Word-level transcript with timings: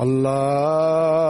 Allah 0.00 1.29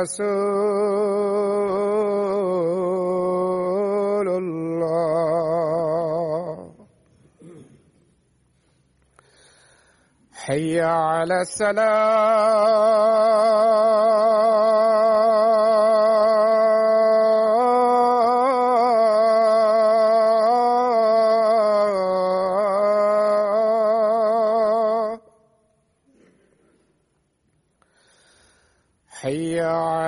رسول 0.00 0.68
الله. 4.28 5.40
حي 10.32 10.80
على 10.80 11.40
السلام. 11.40 12.90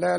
على 0.00 0.16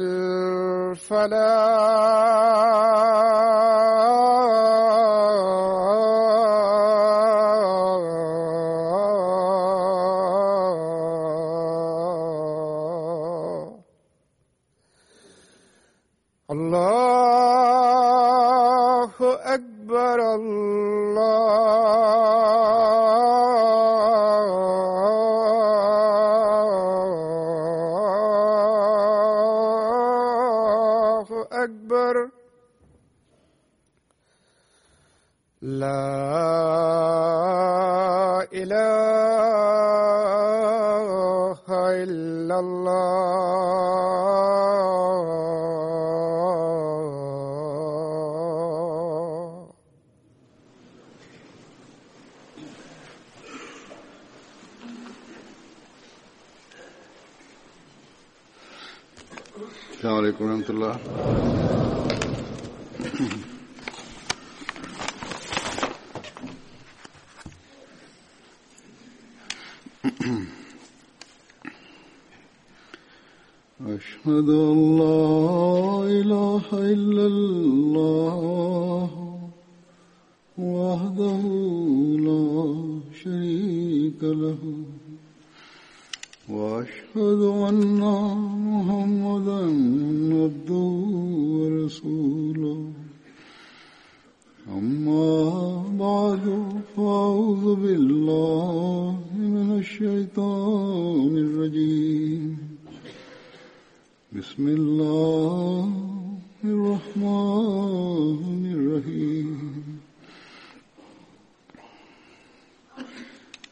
الفلاح 12.77 13.77
الله 16.51 16.90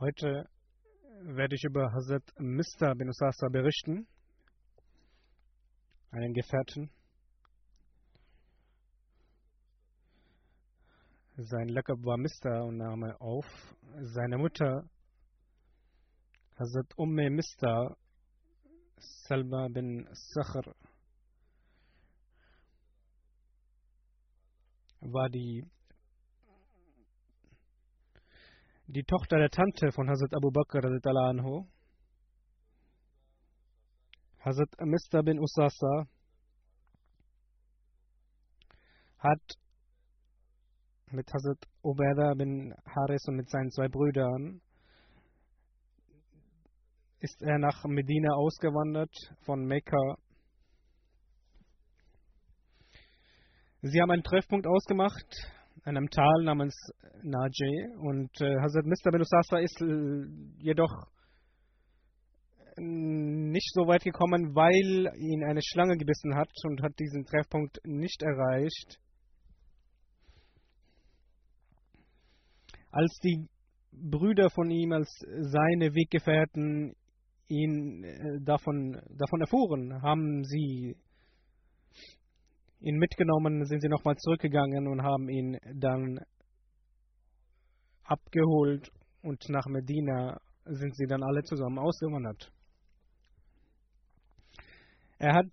Heute 0.00 0.48
werde 1.24 1.56
ich 1.56 1.64
über 1.64 1.92
Hazrat 1.92 2.22
Mr. 2.38 2.94
bin 2.94 3.10
Usasa 3.10 3.50
berichten, 3.50 4.06
einen 6.10 6.32
Gefährten. 6.32 6.90
Sein 11.36 11.68
Lakab 11.68 11.98
war 12.02 12.16
Mr. 12.16 12.64
und 12.64 12.78
Name 12.78 13.20
auf. 13.20 13.44
Seine 14.00 14.38
Mutter, 14.38 14.88
Hazrat 16.58 16.96
Umme 16.96 17.28
Mr. 17.28 17.94
Salma 18.96 19.68
bin 19.68 20.08
Sakhr, 20.12 20.74
war 25.00 25.28
die 25.28 25.68
die 28.92 29.04
Tochter 29.04 29.38
der 29.38 29.50
Tante 29.50 29.92
von 29.92 30.08
Hazrat 30.08 30.34
Abu 30.34 30.50
Bakr 30.50 30.84
anhu. 30.84 31.64
Hazrat 34.40 34.68
Mr. 34.80 35.22
bin 35.22 35.38
Usasa 35.38 36.08
hat 39.18 39.42
mit 41.12 41.32
Hazrat 41.32 41.68
Ubaidah 41.82 42.34
bin 42.34 42.74
Haris 42.84 43.28
und 43.28 43.36
mit 43.36 43.48
seinen 43.48 43.70
zwei 43.70 43.88
Brüdern 43.88 44.60
ist 47.20 47.40
er 47.42 47.58
nach 47.58 47.84
Medina 47.84 48.34
ausgewandert 48.34 49.14
von 49.42 49.66
Mekka. 49.66 50.16
Sie 53.82 54.00
haben 54.00 54.10
einen 54.10 54.24
Treffpunkt 54.24 54.66
ausgemacht 54.66 55.26
einem 55.84 56.08
Tal 56.10 56.44
namens 56.44 56.74
Najeh 57.22 57.96
und 57.98 58.30
äh, 58.40 58.60
Hazrat 58.60 58.86
Mr. 58.86 59.10
bin 59.12 59.20
Usasa 59.20 59.58
ist 59.58 59.80
äh, 59.80 60.26
jedoch 60.58 61.06
nicht 62.76 63.72
so 63.74 63.86
weit 63.86 64.02
gekommen, 64.04 64.54
weil 64.54 65.12
ihn 65.16 65.44
eine 65.44 65.60
Schlange 65.62 65.96
gebissen 65.96 66.34
hat 66.34 66.50
und 66.64 66.82
hat 66.82 66.98
diesen 66.98 67.24
Treffpunkt 67.24 67.78
nicht 67.84 68.22
erreicht. 68.22 68.98
Als 72.90 73.18
die 73.22 73.48
Brüder 73.92 74.50
von 74.50 74.70
ihm, 74.70 74.92
als 74.92 75.10
seine 75.26 75.94
Weggefährten 75.94 76.94
ihn 77.48 78.04
äh, 78.04 78.40
davon, 78.40 79.00
davon 79.10 79.40
erfuhren, 79.40 80.02
haben 80.02 80.44
sie 80.44 80.96
ihn 82.80 82.96
mitgenommen, 82.96 83.64
sind 83.66 83.80
sie 83.80 83.88
nochmal 83.88 84.16
zurückgegangen 84.16 84.88
und 84.88 85.02
haben 85.02 85.28
ihn 85.28 85.58
dann 85.74 86.20
abgeholt 88.04 88.90
und 89.22 89.48
nach 89.48 89.66
Medina 89.66 90.40
sind 90.64 90.96
sie 90.96 91.06
dann 91.06 91.22
alle 91.22 91.42
zusammen 91.42 91.78
ausgewandert. 91.78 92.52
Er 95.18 95.34
hat 95.34 95.52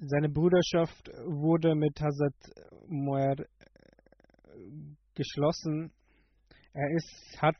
seine 0.00 0.28
Bruderschaft 0.28 1.08
wurde 1.24 1.74
mit 1.74 1.98
Hazrat 2.00 2.34
Muer 2.86 3.36
geschlossen. 5.14 5.90
Er 6.72 6.90
ist, 6.94 7.40
hat 7.40 7.56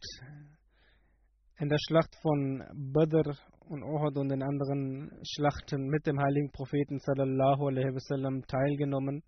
in 1.59 1.69
der 1.69 1.79
Schlacht 1.79 2.15
von 2.21 2.62
Badr 2.93 3.35
und 3.69 3.83
Uhud 3.83 4.17
und 4.17 4.29
den 4.29 4.43
anderen 4.43 5.11
Schlachten 5.25 5.89
mit 5.89 6.07
dem 6.07 6.21
heiligen 6.21 6.51
Propheten 6.51 6.99
sallallahu 6.99 7.69
alaihi 7.69 7.95
wasallam 7.95 8.47
teilgenommen. 8.47 9.23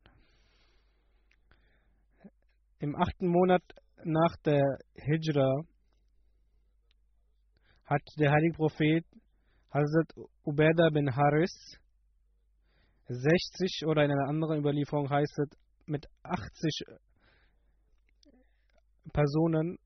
Im 2.78 2.94
achten 2.94 3.26
Monat 3.26 3.62
nach 4.04 4.36
der 4.44 4.78
Hijra 4.94 5.62
hat 7.84 8.02
der 8.18 8.30
heilige 8.30 8.54
Prophet 8.54 9.04
Hazrat 9.70 10.12
Ubaidah 10.44 10.90
bin 10.90 11.14
Haris 11.14 11.78
60 13.08 13.86
oder 13.86 14.04
in 14.04 14.12
einer 14.12 14.28
anderen 14.28 14.58
Überlieferung 14.58 15.10
heißt 15.10 15.38
es 15.38 15.58
mit 15.86 16.06
80 16.22 16.84
Personen 19.12 19.78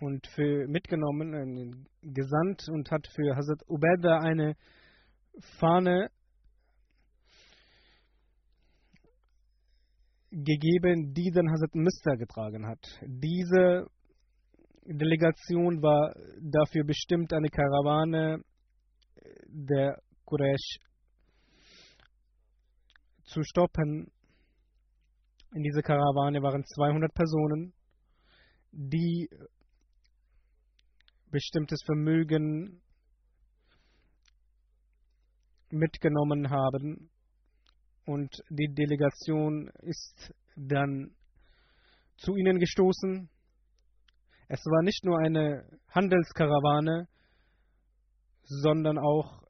und 0.00 0.26
für 0.28 0.66
mitgenommen, 0.68 1.86
gesandt 2.02 2.68
und 2.68 2.90
hat 2.90 3.06
für 3.08 3.36
Hazrat 3.36 3.62
Ubaidah 3.68 4.20
eine 4.20 4.54
Fahne 5.58 6.10
gegeben, 10.30 11.14
die 11.14 11.30
dann 11.34 11.50
Hazrat 11.50 11.74
Mister 11.74 12.16
getragen 12.16 12.66
hat. 12.66 12.80
Diese 13.02 13.86
Delegation 14.84 15.82
war 15.82 16.14
dafür 16.40 16.84
bestimmt, 16.84 17.32
eine 17.32 17.48
Karawane 17.48 18.42
der 19.46 20.00
Quraysh 20.24 20.78
zu 23.24 23.42
stoppen. 23.42 24.10
In 25.54 25.62
dieser 25.62 25.82
Karawane 25.82 26.42
waren 26.42 26.64
200 26.64 27.12
Personen, 27.14 27.72
die 28.70 29.28
bestimmtes 31.30 31.80
Vermögen 31.84 32.80
mitgenommen 35.70 36.50
haben 36.50 37.10
und 38.06 38.42
die 38.48 38.72
Delegation 38.74 39.70
ist 39.82 40.32
dann 40.56 41.14
zu 42.16 42.34
ihnen 42.36 42.58
gestoßen. 42.58 43.28
Es 44.48 44.60
war 44.64 44.82
nicht 44.82 45.04
nur 45.04 45.18
eine 45.18 45.62
Handelskarawane, 45.90 47.06
sondern 48.44 48.98
auch 48.98 49.42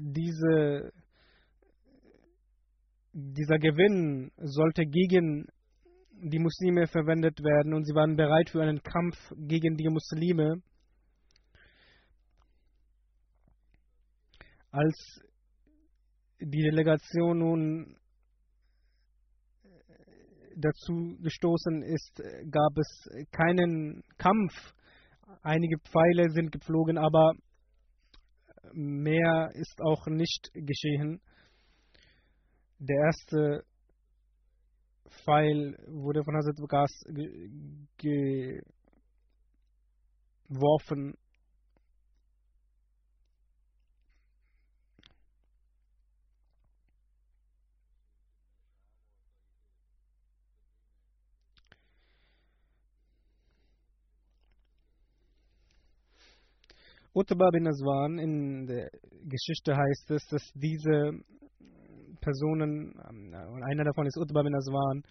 diese, 0.00 0.92
dieser 3.12 3.58
Gewinn 3.58 4.32
sollte 4.38 4.84
gegen 4.86 5.46
die 6.22 6.38
Muslime 6.38 6.86
verwendet 6.86 7.40
werden 7.42 7.74
und 7.74 7.84
sie 7.84 7.94
waren 7.94 8.16
bereit 8.16 8.50
für 8.50 8.62
einen 8.62 8.82
Kampf 8.82 9.16
gegen 9.36 9.76
die 9.76 9.88
Muslime. 9.88 10.62
Als 14.70 15.20
die 16.40 16.62
Delegation 16.62 17.38
nun 17.38 17.96
dazu 20.56 21.16
gestoßen 21.20 21.82
ist, 21.82 22.22
gab 22.50 22.76
es 22.78 23.08
keinen 23.32 24.02
Kampf. 24.18 24.74
Einige 25.42 25.78
Pfeile 25.78 26.30
sind 26.30 26.52
geflogen, 26.52 26.98
aber 26.98 27.32
mehr 28.72 29.50
ist 29.54 29.80
auch 29.80 30.06
nicht 30.06 30.50
geschehen. 30.54 31.20
Der 32.78 32.96
erste 33.06 33.64
Pfeil 35.08 35.76
wurde 35.86 36.24
von 36.24 36.36
Hazrat 36.36 36.56
Gas 36.68 36.90
ge 37.98 38.60
geworfen. 40.48 41.16
Utbah 57.16 57.50
bin 57.50 57.68
Aswan, 57.68 58.18
in 58.18 58.66
der 58.66 58.90
Geschichte 59.22 59.76
heißt 59.76 60.10
es, 60.10 60.26
dass 60.30 60.50
diese 60.54 61.12
Personen, 62.24 62.92
und 63.52 63.62
einer 63.62 63.84
davon 63.84 64.06
ist 64.06 64.16
Utbah 64.16 64.42
bin 64.42 64.54
Aswan, 64.54 65.02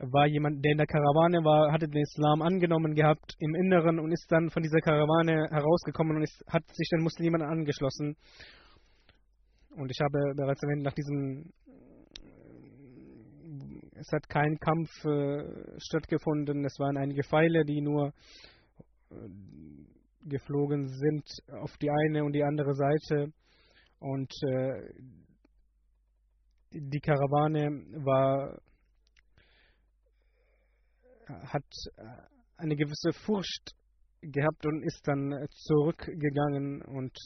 war 0.00 0.26
jemand, 0.26 0.64
der 0.64 0.72
in 0.72 0.78
der 0.78 0.86
Karawane 0.86 1.44
war, 1.44 1.72
hatte 1.72 1.88
den 1.88 2.02
Islam 2.02 2.42
angenommen 2.42 2.94
gehabt 2.94 3.34
im 3.38 3.54
Inneren 3.54 3.98
und 3.98 4.12
ist 4.12 4.26
dann 4.30 4.50
von 4.50 4.62
dieser 4.62 4.80
Karawane 4.80 5.48
herausgekommen 5.50 6.16
und 6.16 6.22
ist, 6.22 6.44
hat 6.48 6.62
sich 6.72 6.88
den 6.90 7.02
Muslimen 7.02 7.42
angeschlossen. 7.42 8.16
Und 9.76 9.90
ich 9.90 9.98
habe 10.00 10.34
bereits 10.36 10.62
erwähnt, 10.62 10.82
nach 10.82 10.94
diesem 10.94 11.50
es 14.00 14.12
hat 14.12 14.28
kein 14.28 14.58
Kampf 14.58 14.90
äh, 15.04 15.42
stattgefunden, 15.78 16.64
es 16.64 16.78
waren 16.78 16.96
einige 16.96 17.24
Pfeile, 17.24 17.64
die 17.64 17.80
nur 17.80 18.12
äh, 19.10 19.14
geflogen 20.22 20.88
sind 20.88 21.24
auf 21.60 21.76
die 21.78 21.90
eine 21.90 22.24
und 22.24 22.32
die 22.32 22.44
andere 22.44 22.74
Seite. 22.74 23.32
Und 23.98 24.32
äh, 24.44 24.92
die 26.70 27.00
Karawane 27.00 27.70
war, 28.04 28.60
hat 31.26 31.64
eine 32.56 32.76
gewisse 32.76 33.12
Furcht 33.12 33.72
gehabt 34.20 34.66
und 34.66 34.82
ist 34.82 35.06
dann 35.06 35.46
zurückgegangen 35.50 36.82
und 36.82 37.16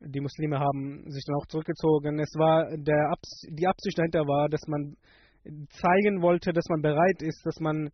die 0.00 0.20
Muslime 0.20 0.58
haben 0.58 1.10
sich 1.10 1.24
dann 1.26 1.36
auch 1.36 1.46
zurückgezogen. 1.46 2.18
Es 2.18 2.32
war 2.36 2.76
der 2.76 3.10
Abs 3.10 3.42
die 3.50 3.66
Absicht 3.66 3.98
dahinter 3.98 4.26
war, 4.26 4.48
dass 4.48 4.66
man 4.66 4.96
zeigen 5.44 6.22
wollte, 6.22 6.52
dass 6.52 6.64
man 6.68 6.80
bereit 6.80 7.22
ist, 7.22 7.44
dass 7.44 7.60
man 7.60 7.90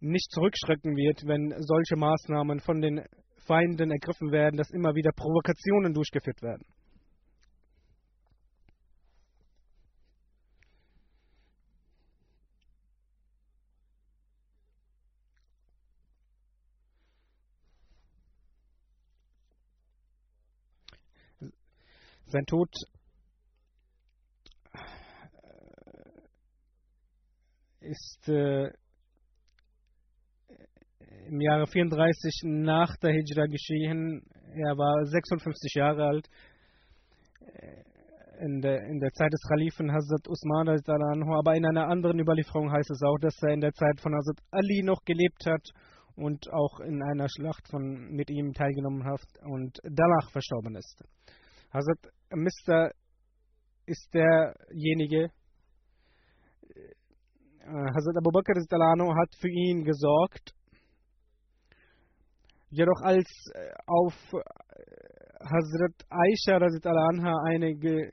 nicht 0.00 0.30
zurückschrecken 0.32 0.96
wird, 0.96 1.22
wenn 1.24 1.54
solche 1.58 1.96
Maßnahmen 1.96 2.60
von 2.60 2.80
den 2.80 3.04
Feinden 3.46 3.90
ergriffen 3.90 4.30
werden, 4.30 4.56
dass 4.56 4.70
immer 4.70 4.94
wieder 4.94 5.10
Provokationen 5.12 5.94
durchgeführt 5.94 6.42
werden. 6.42 6.66
Sein 22.36 22.44
Tod 22.44 22.68
ist 27.80 28.28
äh, 28.28 28.66
im 31.28 31.40
Jahre 31.40 31.66
34 31.66 32.42
nach 32.44 32.94
der 32.98 33.12
Hijra 33.12 33.46
geschehen. 33.46 34.22
Er 34.52 34.76
war 34.76 35.06
56 35.06 35.76
Jahre 35.76 36.04
alt. 36.04 36.28
In 38.40 38.60
der, 38.60 38.82
in 38.82 39.00
der 39.00 39.12
Zeit 39.12 39.32
des 39.32 39.40
Khalifen 39.48 39.90
Hazrat 39.90 40.28
Usman, 40.28 40.68
aber 40.68 41.54
in 41.56 41.64
einer 41.64 41.88
anderen 41.88 42.20
Überlieferung 42.20 42.70
heißt 42.70 42.90
es 42.90 43.02
auch, 43.02 43.16
dass 43.18 43.42
er 43.44 43.54
in 43.54 43.62
der 43.62 43.72
Zeit 43.72 43.98
von 44.02 44.14
Hazrat 44.14 44.44
Ali 44.50 44.82
noch 44.82 45.02
gelebt 45.06 45.46
hat 45.46 45.66
und 46.16 46.52
auch 46.52 46.80
in 46.80 47.02
einer 47.02 47.30
Schlacht 47.30 47.66
von, 47.70 48.10
mit 48.10 48.28
ihm 48.28 48.52
teilgenommen 48.52 49.06
hat 49.06 49.22
und 49.40 49.78
danach 49.84 50.30
verstorben 50.32 50.76
ist. 50.76 51.02
Hazrat 51.72 52.12
Mr. 52.30 52.90
ist 53.86 54.12
derjenige, 54.12 55.30
äh, 56.70 57.68
Hazrat 57.68 58.16
Abu 58.18 58.30
Bakr 58.30 58.54
hat 58.54 59.34
für 59.40 59.48
ihn 59.48 59.84
gesorgt 59.84 60.56
Jedoch 62.70 63.00
als 63.00 63.26
äh, 63.54 63.72
auf 63.86 64.12
äh, 64.32 64.40
Hazrat 65.40 65.94
Aisha 66.10 66.58
einige 67.44 68.10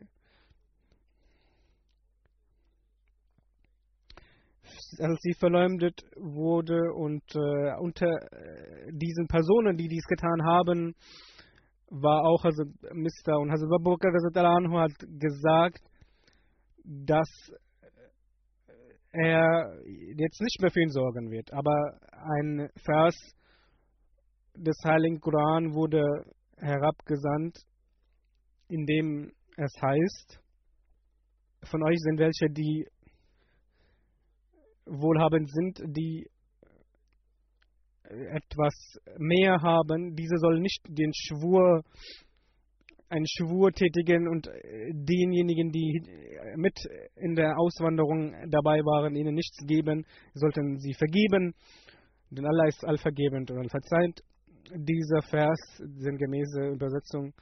als 4.99 5.19
sie 5.21 5.33
verleumdet 5.33 6.01
wurde 6.15 6.93
und 6.93 7.23
äh, 7.35 7.75
unter 7.79 8.07
äh, 8.07 8.91
diesen 8.91 9.27
Personen, 9.27 9.75
die 9.75 9.87
dies 9.87 10.05
getan 10.05 10.45
haben, 10.45 10.95
war 11.89 12.23
auch 12.25 12.43
Hazrat 12.43 12.67
Mr. 12.93 13.39
und 13.39 13.51
Hazrat 13.51 13.71
Abu 13.71 13.97
Bakr 13.97 14.45
anhu 14.45 14.79
hat 14.79 14.93
gesagt, 15.19 15.81
dass 16.83 17.29
er 19.11 19.79
jetzt 20.15 20.41
nicht 20.41 20.61
mehr 20.61 20.71
für 20.71 20.81
ihn 20.81 20.89
sorgen 20.89 21.29
wird. 21.29 21.53
Aber 21.53 21.99
ein 22.39 22.69
Vers 22.83 23.15
des 24.55 24.75
Heiligen 24.83 25.19
Koran 25.19 25.73
wurde 25.73 26.03
herabgesandt, 26.57 27.57
in 28.69 28.85
dem 28.85 29.31
es 29.57 29.73
heißt, 29.81 30.39
von 31.63 31.83
euch 31.83 31.97
sind 31.99 32.19
welche, 32.19 32.49
die 32.49 32.87
wohlhabend 34.85 35.49
sind, 35.49 35.79
die 35.95 36.29
etwas 38.31 38.73
mehr 39.17 39.61
haben, 39.61 40.15
diese 40.15 40.37
sollen 40.37 40.61
nicht 40.61 40.81
den 40.87 41.11
Schwur, 41.13 41.83
einen 43.09 43.25
Schwur 43.27 43.71
tätigen 43.71 44.27
und 44.27 44.47
denjenigen, 44.91 45.71
die 45.71 46.01
mit 46.55 46.77
in 47.15 47.35
der 47.35 47.57
Auswanderung 47.57 48.33
dabei 48.49 48.79
waren, 48.79 49.15
ihnen 49.15 49.35
nichts 49.35 49.57
geben, 49.65 50.05
sollten 50.33 50.79
sie 50.79 50.93
vergeben, 50.93 51.53
denn 52.31 52.45
Allah 52.45 52.67
ist 52.67 52.83
allvergebend 52.83 53.51
und 53.51 53.59
allverzeihend. 53.59 54.21
Dieser 54.75 55.21
Vers, 55.21 55.59
sinngemäße 55.77 56.69
Übersetzung, 56.69 57.33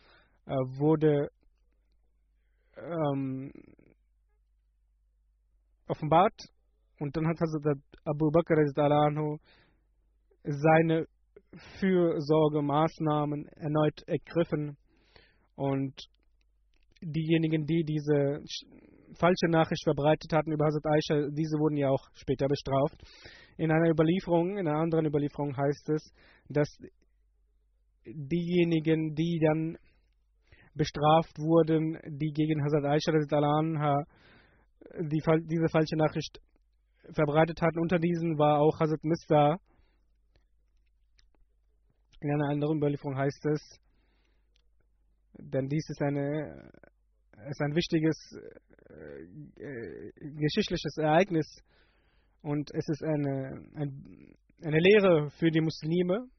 äh, 0.45 0.53
wurde 0.77 1.29
ähm, 2.75 3.51
offenbart. 5.87 6.33
Und 6.99 7.15
dann 7.15 7.27
hat 7.27 7.39
Hazrat 7.39 7.77
Abu 8.05 8.31
Bakr 8.31 8.57
seine 10.43 11.05
Fürsorgemaßnahmen 11.79 13.48
erneut 13.48 14.01
ergriffen 14.07 14.77
und 15.55 15.93
diejenigen, 17.01 17.65
die 17.65 17.83
diese 17.83 18.43
falsche 19.17 19.50
Nachricht 19.50 19.83
verbreitet 19.83 20.31
hatten 20.33 20.51
über 20.51 20.65
Hazrat 20.65 20.86
Aisha, 20.86 21.27
diese 21.31 21.57
wurden 21.57 21.77
ja 21.77 21.89
auch 21.89 22.07
später 22.13 22.48
bestraft. 22.48 23.01
In 23.57 23.71
einer 23.71 23.89
Überlieferung, 23.89 24.57
in 24.57 24.67
einer 24.67 24.79
anderen 24.79 25.05
Überlieferung 25.05 25.55
heißt 25.55 25.89
es, 25.89 26.13
dass 26.48 26.69
diejenigen, 28.05 29.13
die 29.13 29.39
dann 29.39 29.77
bestraft 30.74 31.38
wurden, 31.38 32.00
die 32.07 32.31
gegen 32.31 32.63
Hazrat 32.63 32.86
Aisha 32.86 33.12
die, 35.00 35.21
diese 35.45 35.69
falsche 35.69 35.95
Nachricht 35.98 36.39
verbreitet 37.13 37.62
hatten. 37.62 37.79
Unter 37.79 38.00
diesen 38.00 38.38
war 38.38 38.60
auch 38.60 38.79
Hazrat 38.79 39.03
Mista. 39.03 39.57
In 42.21 42.31
einer 42.31 42.49
anderen 42.49 42.77
Überlieferung 42.77 43.17
heißt 43.17 43.45
es, 43.47 43.79
denn 45.37 45.67
dies 45.67 45.89
ist, 45.89 46.01
eine, 46.01 46.71
ist 47.49 47.61
ein 47.61 47.75
wichtiges 47.75 48.17
äh, 48.89 49.63
äh, 49.63 50.11
geschichtliches 50.37 50.97
Ereignis 50.97 51.47
und 52.41 52.69
es 52.73 52.87
ist 52.89 53.03
eine, 53.03 53.65
ein, 53.75 54.35
eine 54.61 54.79
Lehre 54.79 55.29
für 55.31 55.51
die 55.51 55.61
Muslime, 55.61 56.29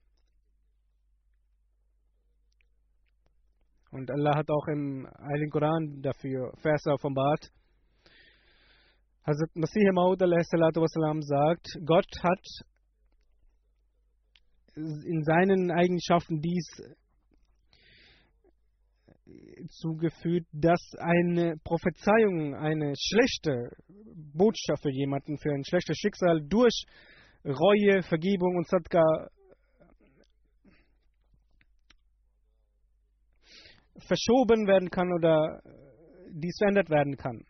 Und 3.92 4.10
Allah 4.10 4.34
hat 4.36 4.48
auch 4.50 4.66
im 4.68 5.06
Heiligen 5.20 5.50
Koran 5.50 6.00
dafür 6.00 6.50
Verse 6.62 6.90
offenbart. 6.90 7.52
Hazrat 9.22 9.54
Masih 9.54 9.92
Maud 9.92 10.18
sagt, 10.18 11.66
Gott 11.84 12.10
hat 12.22 12.40
in 14.74 15.22
seinen 15.24 15.70
Eigenschaften 15.70 16.40
dies 16.40 16.66
zugefügt, 19.68 20.48
dass 20.52 20.80
eine 20.98 21.56
Prophezeiung, 21.64 22.54
eine 22.54 22.94
schlechte 22.96 23.70
Botschaft 24.34 24.82
für 24.82 24.90
jemanden, 24.90 25.38
für 25.38 25.52
ein 25.52 25.64
schlechtes 25.64 25.96
Schicksal 25.96 26.40
durch 26.48 26.84
Reue, 27.44 28.02
Vergebung 28.02 28.56
und 28.56 28.68
Sadka 28.68 29.02
verschoben 33.98 34.66
werden 34.66 34.90
kann 34.90 35.12
oder 35.12 35.62
dies 36.30 36.56
verändert 36.58 36.90
werden 36.90 37.16
kann. 37.16 37.44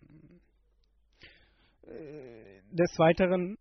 Des 2.70 2.98
Weiteren 2.98 3.56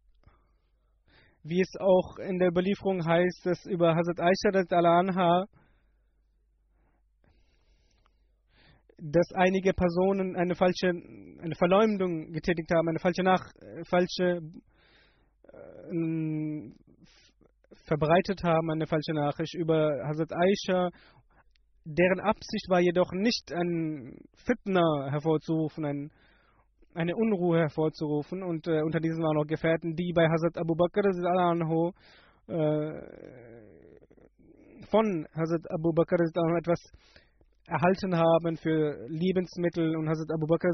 wie 1.43 1.61
es 1.61 1.75
auch 1.79 2.17
in 2.17 2.39
der 2.39 2.49
Überlieferung 2.49 3.05
heißt, 3.05 3.45
dass 3.45 3.65
über 3.65 3.95
Hazrat 3.95 4.19
Aisha 4.19 4.49
anha, 4.71 5.45
dass 8.97 9.31
einige 9.33 9.73
Personen 9.73 10.35
eine 10.35 10.55
falsche 10.55 10.89
eine 10.89 11.55
Verleumdung 11.55 12.31
getätigt 12.31 12.69
haben, 12.71 12.87
eine 12.89 12.99
falsche 12.99 13.23
nach 13.23 13.43
falsche 13.89 14.41
äh, 15.51 16.71
verbreitet 17.85 18.43
haben, 18.43 18.71
eine 18.71 18.85
falsche 18.85 19.13
Nachricht 19.13 19.55
über 19.55 19.89
Hazrat 20.05 20.31
Aisha. 20.33 20.89
Deren 21.83 22.19
Absicht 22.19 22.69
war 22.69 22.79
jedoch 22.79 23.11
nicht 23.11 23.51
ein 23.51 24.19
Fitner 24.35 25.09
hervorzurufen, 25.09 25.83
ein 25.85 26.11
eine 26.93 27.15
Unruhe 27.15 27.59
hervorzurufen. 27.59 28.43
Und 28.43 28.67
äh, 28.67 28.81
unter 28.81 28.99
diesen 28.99 29.23
waren 29.23 29.37
auch 29.37 29.47
Gefährten, 29.47 29.95
die 29.95 30.11
bei 30.13 30.27
Hazrat 30.27 30.57
Abu 30.57 30.75
Bakr 30.75 31.05
äh, 31.05 31.13
von 34.89 35.27
Hazrat 35.33 35.71
Abu 35.71 35.93
Bakr 35.93 36.19
etwas 36.57 36.79
erhalten 37.67 38.15
haben 38.15 38.57
für 38.57 39.07
Lebensmittel. 39.07 39.95
Und 39.95 40.09
Hazrat 40.09 40.31
Abu 40.31 40.47
Bakr 40.47 40.69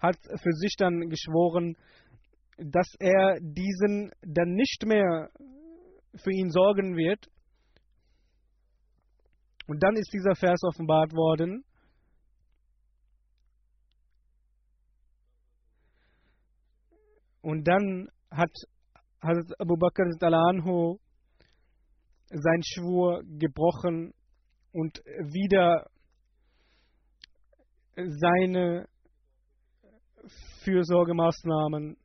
hat 0.00 0.16
für 0.42 0.52
sich 0.52 0.74
dann 0.78 1.08
geschworen, 1.08 1.76
dass 2.58 2.88
er 2.98 3.38
diesen 3.40 4.10
dann 4.22 4.54
nicht 4.54 4.84
mehr 4.86 5.28
für 6.16 6.32
ihn 6.32 6.50
sorgen 6.50 6.96
wird. 6.96 7.26
Und 9.66 9.82
dann 9.82 9.96
ist 9.96 10.12
dieser 10.12 10.34
Vers 10.34 10.60
offenbart 10.62 11.12
worden. 11.12 11.64
Und 17.46 17.68
dann 17.68 18.08
hat 18.28 18.50
Hazrat 19.22 19.60
Abu 19.60 19.76
Bakr 19.76 20.02
anhu 20.20 20.98
sein 22.28 22.60
Schwur 22.64 23.22
gebrochen 23.38 24.12
und 24.72 24.98
wieder 25.32 25.86
seine 27.94 28.88
Fürsorgemaßnahmen 30.64 31.96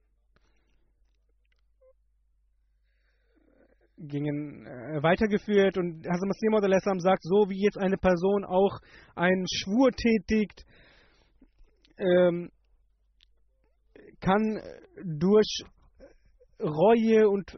gingen 3.98 4.68
äh, 4.68 5.02
weitergeführt. 5.02 5.76
Und 5.80 6.06
Hazrat 6.06 6.28
Masih 6.28 7.00
sagt, 7.00 7.24
so 7.24 7.50
wie 7.50 7.64
jetzt 7.64 7.80
eine 7.80 7.98
Person 7.98 8.46
auch 8.46 8.78
einen 9.16 9.48
Schwur 9.48 9.90
tätigt, 9.90 10.68
ähm, 11.98 12.52
kann 14.22 14.62
durch 15.04 15.63
Reue 16.60 17.28
und 17.28 17.58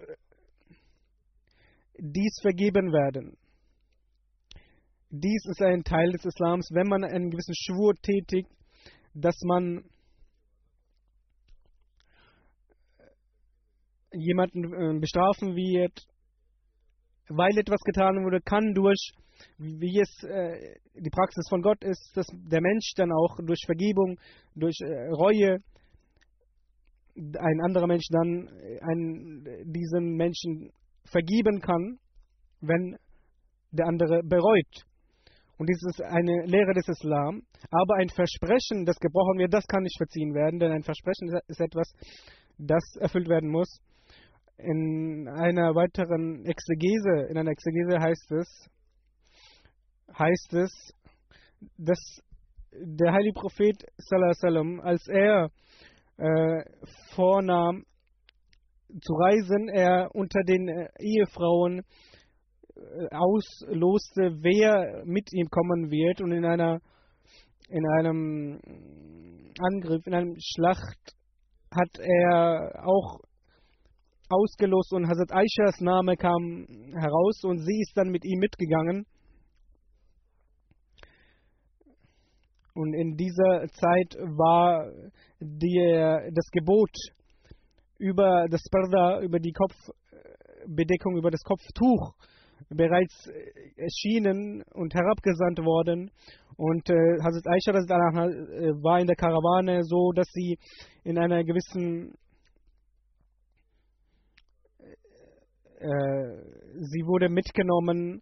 dies 1.99 2.39
vergeben 2.41 2.91
werden. 2.91 3.37
Dies 5.09 5.45
ist 5.45 5.61
ein 5.61 5.83
Teil 5.83 6.11
des 6.11 6.25
Islams, 6.25 6.69
wenn 6.71 6.87
man 6.87 7.03
einen 7.03 7.29
gewissen 7.29 7.53
Schwur 7.55 7.93
tätigt, 8.01 8.49
dass 9.13 9.35
man 9.43 9.83
jemanden 14.11 14.73
äh, 14.73 14.99
bestrafen 14.99 15.55
wird, 15.55 16.07
weil 17.29 17.57
etwas 17.57 17.81
getan 17.81 18.23
wurde, 18.23 18.41
kann 18.41 18.73
durch, 18.73 19.11
wie 19.57 19.99
es 19.99 20.23
äh, 20.23 20.79
die 20.95 21.09
Praxis 21.09 21.45
von 21.49 21.61
Gott 21.61 21.83
ist, 21.83 22.11
dass 22.15 22.27
der 22.31 22.61
Mensch 22.61 22.93
dann 22.95 23.11
auch 23.11 23.37
durch 23.45 23.59
Vergebung, 23.65 24.19
durch 24.55 24.77
äh, 24.81 25.09
Reue 25.09 25.59
ein 27.15 27.61
anderer 27.61 27.87
Mensch 27.87 28.05
dann 28.09 28.47
äh, 28.47 28.79
einen, 28.81 29.43
diesen 29.71 30.15
Menschen 30.15 30.71
vergeben 31.05 31.61
kann, 31.61 31.99
wenn 32.61 32.97
der 33.71 33.87
andere 33.87 34.21
bereut. 34.23 34.85
Und 35.57 35.69
dies 35.69 35.81
ist 35.87 36.01
eine 36.01 36.45
Lehre 36.45 36.73
des 36.73 36.87
Islam. 36.87 37.43
Aber 37.69 37.95
ein 37.95 38.09
Versprechen, 38.09 38.85
das 38.85 38.97
gebrochen 38.99 39.37
wird, 39.37 39.53
das 39.53 39.65
kann 39.67 39.83
nicht 39.83 39.97
verziehen 39.97 40.33
werden, 40.33 40.59
denn 40.59 40.71
ein 40.71 40.83
Versprechen 40.83 41.29
ist 41.47 41.61
etwas, 41.61 41.91
das 42.57 42.83
erfüllt 42.99 43.29
werden 43.29 43.49
muss. 43.49 43.79
In 44.57 45.27
einer 45.27 45.75
weiteren 45.75 46.45
Exegese, 46.45 47.27
in 47.29 47.37
einer 47.37 47.51
Exegese 47.51 47.99
heißt 47.99 48.31
es, 48.31 48.69
heißt 50.17 50.53
es, 50.53 50.93
dass 51.77 51.99
der 52.71 53.13
heilige 53.13 53.33
Prophet 53.33 53.85
sallam, 53.97 54.79
als 54.81 55.07
er 55.07 55.49
äh, 56.17 56.63
vornahm 57.15 57.83
zu 59.01 59.13
reisen, 59.13 59.69
er 59.69 60.09
unter 60.13 60.43
den 60.43 60.67
äh, 60.67 60.87
Ehefrauen 60.99 61.79
äh, 62.75 63.07
ausloste, 63.11 64.37
wer 64.41 65.03
mit 65.05 65.33
ihm 65.33 65.47
kommen 65.49 65.89
wird 65.89 66.21
und 66.21 66.31
in 66.31 66.45
einer 66.45 66.79
in 67.69 67.87
einem 67.97 68.59
Angriff, 69.59 70.05
in 70.05 70.13
einem 70.13 70.35
Schlacht 70.37 71.15
hat 71.73 71.97
er 71.99 72.83
auch 72.85 73.19
ausgelost 74.29 74.93
und 74.93 75.07
Hazrat 75.07 75.31
Aishas 75.31 75.79
Name 75.79 76.17
kam 76.17 76.67
heraus 76.93 77.43
und 77.43 77.59
sie 77.59 77.81
ist 77.81 77.93
dann 77.95 78.09
mit 78.09 78.25
ihm 78.25 78.39
mitgegangen. 78.39 79.05
Und 82.73 82.93
in 82.93 83.15
dieser 83.15 83.67
Zeit 83.67 84.15
war 84.19 84.89
die, 85.39 86.29
das 86.33 86.49
Gebot 86.51 86.91
über 87.99 88.47
das 88.49 88.61
Parda, 88.71 89.21
über 89.21 89.39
die 89.39 89.53
Kopfbedeckung, 89.53 91.17
über 91.17 91.29
das 91.29 91.41
Kopftuch 91.43 92.15
bereits 92.69 93.29
erschienen 93.75 94.63
und 94.73 94.93
herabgesandt 94.93 95.59
worden. 95.59 96.11
Und 96.57 96.89
äh, 96.89 97.21
Hazrat 97.23 97.47
Aisha 97.47 97.71
äh, 97.71 98.83
war 98.83 98.99
in 98.99 99.07
der 99.07 99.15
Karawane 99.15 99.83
so, 99.83 100.11
dass 100.11 100.27
sie 100.31 100.57
in 101.03 101.17
einer 101.17 101.43
gewissen 101.43 102.13
äh, 105.79 106.37
sie 106.79 107.05
wurde 107.05 107.29
mitgenommen 107.29 108.21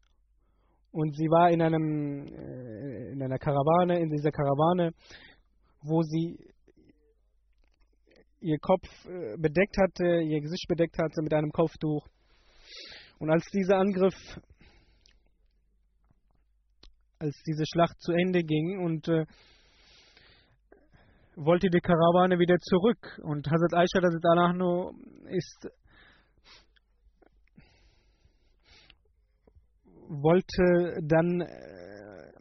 und 0.91 1.15
sie 1.15 1.27
war 1.27 1.49
in 1.49 1.61
einem 1.61 2.27
äh, 2.27 3.11
in 3.11 3.23
einer 3.23 3.39
Karawane, 3.39 3.99
in 3.99 4.09
dieser 4.09 4.31
Karawane, 4.31 4.91
wo 5.83 6.01
sie 6.01 6.37
ihr 8.41 8.57
Kopf 8.59 8.87
äh, 9.05 9.37
bedeckt 9.37 9.77
hatte, 9.77 10.21
ihr 10.21 10.41
Gesicht 10.41 10.67
bedeckt 10.67 10.97
hatte 10.97 11.21
mit 11.21 11.33
einem 11.33 11.51
Kopftuch. 11.51 12.05
Und 13.19 13.29
als 13.29 13.45
dieser 13.53 13.77
Angriff, 13.77 14.15
als 17.19 17.35
diese 17.47 17.63
Schlacht 17.71 17.99
zu 18.01 18.13
Ende 18.13 18.43
ging 18.43 18.83
und 18.83 19.07
äh, 19.07 19.25
wollte 21.35 21.69
die 21.69 21.79
Karawane 21.79 22.39
wieder 22.39 22.57
zurück 22.59 23.19
und 23.23 23.47
Hazrat 23.49 23.73
Aisha 23.73 23.99
Anahnu 24.31 24.91
ist 25.29 25.69
wollte 30.11 30.99
dann 31.07 31.41
äh, 31.41 32.33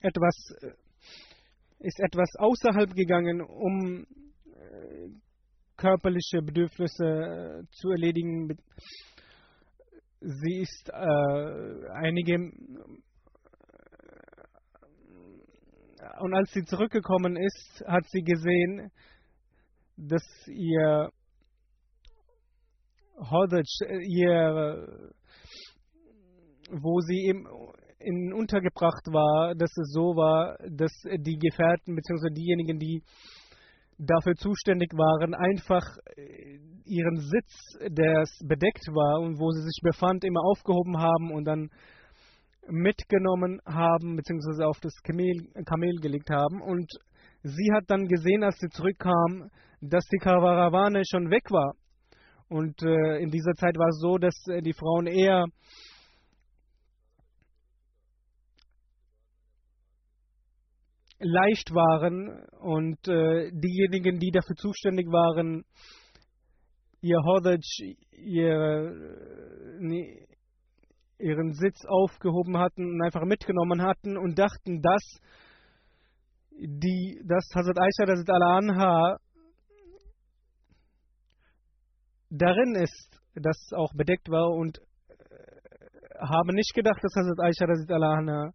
etwas 0.00 0.34
äh, 0.62 0.70
ist 1.80 2.00
etwas 2.00 2.30
außerhalb 2.38 2.94
gegangen, 2.94 3.42
um 3.42 4.06
äh, 4.46 5.08
körperliche 5.76 6.40
Bedürfnisse 6.40 7.66
zu 7.72 7.90
erledigen. 7.90 8.56
Sie 10.20 10.60
ist 10.60 10.88
äh, 10.88 11.88
einige 11.92 12.52
und 16.20 16.34
als 16.34 16.52
sie 16.52 16.64
zurückgekommen 16.64 17.36
ist, 17.36 17.84
hat 17.86 18.04
sie 18.08 18.22
gesehen, 18.22 18.90
dass 19.96 20.22
ihr 20.46 21.10
Hodaj, 23.16 23.64
ihr, 24.02 24.86
wo 26.70 27.00
sie 27.00 27.26
im 27.26 27.48
in 28.04 28.32
untergebracht 28.32 29.06
war, 29.08 29.54
dass 29.54 29.70
es 29.76 29.92
so 29.92 30.14
war, 30.14 30.58
dass 30.68 30.92
die 31.04 31.38
Gefährten 31.38 31.94
bzw. 31.94 32.30
diejenigen, 32.34 32.78
die 32.78 33.02
dafür 33.98 34.34
zuständig 34.34 34.92
waren, 34.92 35.34
einfach 35.34 35.84
äh, 36.16 36.58
ihren 36.84 37.16
Sitz, 37.16 37.78
der 37.80 38.24
bedeckt 38.44 38.86
war 38.88 39.20
und 39.20 39.38
wo 39.38 39.50
sie 39.50 39.62
sich 39.62 39.80
befand, 39.82 40.24
immer 40.24 40.40
aufgehoben 40.44 40.98
haben 40.98 41.32
und 41.32 41.44
dann 41.44 41.70
mitgenommen 42.68 43.60
haben 43.66 44.16
bzw. 44.16 44.64
auf 44.64 44.80
das 44.80 44.94
Kamel, 45.02 45.48
Kamel 45.64 45.96
gelegt 46.00 46.30
haben. 46.30 46.60
Und 46.60 46.90
sie 47.42 47.72
hat 47.72 47.84
dann 47.88 48.06
gesehen, 48.06 48.42
als 48.42 48.56
sie 48.58 48.68
zurückkam, 48.68 49.50
dass 49.80 50.04
die 50.06 50.18
Karawane 50.18 51.02
schon 51.08 51.30
weg 51.30 51.50
war. 51.50 51.74
Und 52.48 52.82
äh, 52.82 53.18
in 53.18 53.30
dieser 53.30 53.54
Zeit 53.54 53.76
war 53.76 53.88
es 53.88 53.98
so, 54.00 54.18
dass 54.18 54.34
äh, 54.48 54.60
die 54.60 54.74
Frauen 54.74 55.06
eher 55.06 55.46
leicht 61.18 61.74
waren 61.74 62.44
und 62.60 63.08
äh, 63.08 63.50
diejenigen, 63.52 64.18
die 64.18 64.30
dafür 64.30 64.56
zuständig 64.56 65.06
waren, 65.10 65.64
ihr 67.00 67.18
Hodaj, 67.24 67.60
ihr, 68.12 69.78
nee, 69.80 70.26
ihren 71.18 71.52
Sitz 71.52 71.84
aufgehoben 71.86 72.58
hatten 72.58 72.84
und 72.84 73.02
einfach 73.02 73.24
mitgenommen 73.24 73.82
hatten 73.82 74.16
und 74.16 74.38
dachten, 74.38 74.82
dass 74.82 75.02
die, 76.50 77.22
dass 77.26 77.44
Hazrat 77.54 77.78
Aisha 77.78 78.06
Hazrat 78.06 78.30
Al-Anha 78.30 79.16
darin 82.36 82.74
ist, 82.74 83.20
das 83.34 83.56
auch 83.74 83.92
bedeckt 83.94 84.28
war 84.28 84.50
und 84.50 84.78
äh, 84.78 86.18
habe 86.18 86.54
nicht 86.54 86.74
gedacht, 86.74 87.02
dass 87.02 87.14
Hazrat 87.14 87.40
Aisha 87.40 87.94
Al-Anha 87.94 88.52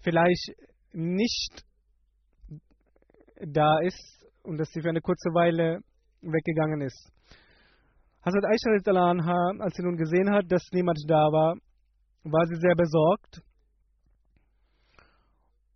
vielleicht 0.00 0.52
nicht 0.92 1.64
da 3.40 3.78
ist 3.80 4.26
und 4.42 4.58
dass 4.58 4.68
sie 4.70 4.80
für 4.80 4.88
eine 4.88 5.00
kurze 5.00 5.30
Weile 5.34 5.80
weggegangen 6.22 6.80
ist. 6.80 7.12
Hazrat 8.24 8.44
Aisha 8.44 8.92
Anha, 8.92 9.52
als 9.60 9.74
sie 9.76 9.82
nun 9.82 9.96
gesehen 9.96 10.30
hat, 10.30 10.44
dass 10.48 10.62
niemand 10.72 10.98
da 11.06 11.30
war, 11.32 11.56
war 12.24 12.46
sie 12.46 12.56
sehr 12.56 12.74
besorgt. 12.74 13.42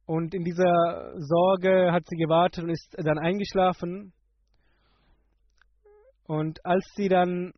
Und 0.07 0.35
in 0.35 0.43
dieser 0.43 1.15
Sorge 1.19 1.93
hat 1.93 2.03
sie 2.09 2.17
gewartet 2.17 2.65
und 2.65 2.71
ist 2.71 2.97
dann 2.99 3.19
eingeschlafen. 3.19 4.13
Und 6.31 6.65
als 6.65 6.85
sie 6.95 7.09
dann 7.09 7.53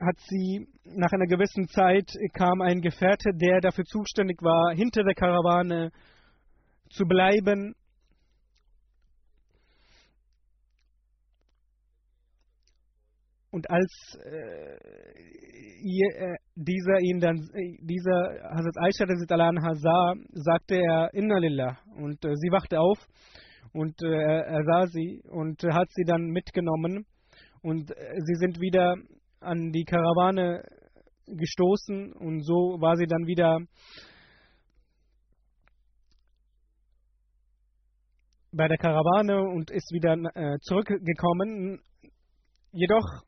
hat 0.00 0.18
sie 0.20 0.66
nach 0.84 1.12
einer 1.12 1.26
gewissen 1.26 1.68
Zeit 1.68 2.10
kam 2.32 2.62
ein 2.62 2.80
Gefährte, 2.80 3.32
der 3.34 3.60
dafür 3.60 3.84
zuständig 3.84 4.40
war, 4.40 4.74
hinter 4.74 5.04
der 5.04 5.14
Karawane 5.14 5.90
zu 6.88 7.04
bleiben 7.04 7.74
Und 13.50 13.70
als 13.70 14.18
äh, 14.24 14.78
ihr, 15.80 16.08
äh, 16.16 16.36
dieser 16.56 16.98
ihn 17.00 17.20
dann, 17.20 17.36
äh, 17.36 17.76
dieser 17.82 18.50
Hazrat 18.50 18.78
Aisha 18.78 19.74
sah, 19.74 20.14
sagte 20.32 20.74
er 20.74 21.10
Inna 21.12 21.38
Lillah. 21.38 21.78
Und 21.94 22.24
äh, 22.24 22.34
sie 22.34 22.50
wachte 22.50 22.80
auf 22.80 22.98
und 23.74 24.00
äh, 24.02 24.40
er 24.40 24.64
sah 24.64 24.86
sie 24.86 25.22
und 25.28 25.62
hat 25.62 25.90
sie 25.90 26.04
dann 26.04 26.30
mitgenommen. 26.30 27.04
Und 27.60 27.90
äh, 27.90 28.20
sie 28.24 28.34
sind 28.36 28.60
wieder 28.60 28.96
an 29.40 29.72
die 29.72 29.84
Karawane 29.84 30.64
gestoßen 31.26 32.14
und 32.14 32.40
so 32.42 32.80
war 32.80 32.96
sie 32.96 33.06
dann 33.06 33.26
wieder 33.26 33.60
bei 38.52 38.68
der 38.68 38.78
Karawane 38.78 39.42
und 39.42 39.70
ist 39.70 39.92
wieder 39.92 40.14
äh, 40.34 40.58
zurückgekommen. 40.60 41.82
Jedoch 42.72 43.24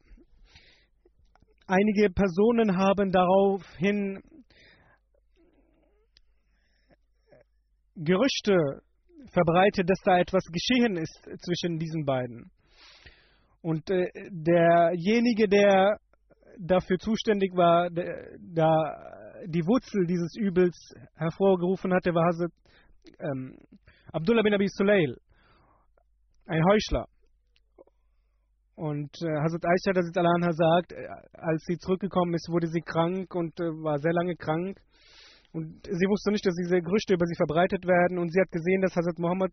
Einige 1.68 2.11
Personen 2.11 2.76
haben 2.76 3.11
daraufhin 3.11 4.22
Gerüchte 7.96 8.82
verbreitet, 9.32 9.88
dass 9.88 10.00
da 10.04 10.18
etwas 10.18 10.44
geschehen 10.44 10.96
ist 10.96 11.20
zwischen 11.44 11.78
diesen 11.78 12.04
beiden. 12.04 12.50
Und 13.62 13.90
äh, 13.90 14.08
derjenige, 14.30 15.48
der 15.48 15.98
dafür 16.58 16.98
zuständig 16.98 17.54
war, 17.54 17.90
da 17.90 18.72
die 19.44 19.66
Wurzel 19.66 20.06
dieses 20.06 20.34
Übels 20.36 20.76
hervorgerufen 21.14 21.92
hatte, 21.92 22.14
war 22.14 22.24
Hazrat 22.26 22.52
ähm, 23.20 23.58
Abdullah 24.12 24.42
bin 24.42 24.54
Abi 24.54 24.68
Sulail, 24.68 25.16
ein 26.46 26.64
Heuchler. 26.64 27.06
Und 28.74 29.10
äh, 29.22 29.40
Hazrat 29.40 29.64
Aisha 29.64 29.94
Hazrat 29.94 30.18
Alanha 30.18 30.52
sagt, 30.52 30.92
äh, 30.92 31.06
als 31.32 31.62
sie 31.66 31.78
zurückgekommen 31.78 32.34
ist, 32.34 32.48
wurde 32.50 32.66
sie 32.66 32.82
krank 32.82 33.34
und 33.34 33.58
äh, 33.58 33.64
war 33.64 33.98
sehr 33.98 34.12
lange 34.12 34.36
krank. 34.36 34.78
Und 35.57 35.87
sie 35.87 36.07
wusste 36.07 36.33
nicht, 36.33 36.45
dass 36.45 36.55
diese 36.55 36.83
Gerüchte 36.83 37.14
über 37.14 37.25
sie 37.25 37.35
verbreitet 37.35 37.87
werden. 37.87 38.19
Und 38.19 38.31
sie 38.31 38.42
hat 38.42 38.51
gesehen, 38.53 38.83
dass 38.83 38.95
Hazrat 38.95 39.19
Muhammad 39.19 39.51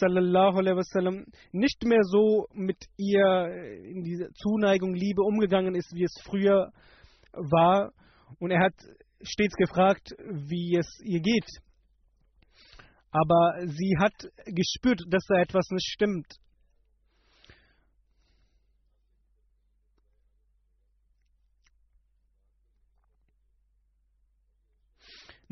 wasallam 0.00 1.26
nicht 1.52 1.84
mehr 1.84 2.02
so 2.02 2.48
mit 2.52 2.76
ihr 2.96 3.54
in 3.84 4.02
dieser 4.02 4.32
Zuneigung, 4.32 4.94
Liebe 4.94 5.22
umgegangen 5.22 5.76
ist, 5.76 5.94
wie 5.94 6.02
es 6.02 6.20
früher 6.24 6.72
war. 7.34 7.92
Und 8.40 8.50
er 8.50 8.64
hat 8.64 8.74
stets 9.22 9.54
gefragt, 9.54 10.16
wie 10.28 10.76
es 10.76 10.88
ihr 11.04 11.20
geht. 11.20 11.46
Aber 13.12 13.54
sie 13.64 13.94
hat 14.00 14.28
gespürt, 14.46 15.02
dass 15.08 15.24
da 15.28 15.36
etwas 15.36 15.68
nicht 15.70 15.86
stimmt. 15.86 16.34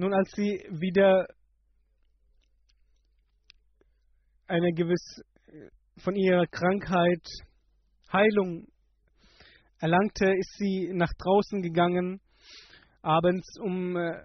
Nun, 0.03 0.15
als 0.15 0.33
sie 0.33 0.67
wieder 0.69 1.29
eine 4.49 4.73
gewisse 4.73 5.23
von 5.99 6.17
ihrer 6.17 6.45
Krankheit 6.49 7.25
Heilung 8.13 8.67
erlangte, 9.79 10.35
ist 10.37 10.57
sie 10.59 10.91
nach 10.93 11.13
draußen 11.17 11.63
gegangen, 11.63 12.21
abends, 13.01 13.47
um 13.61 13.97
äh, 13.97 14.25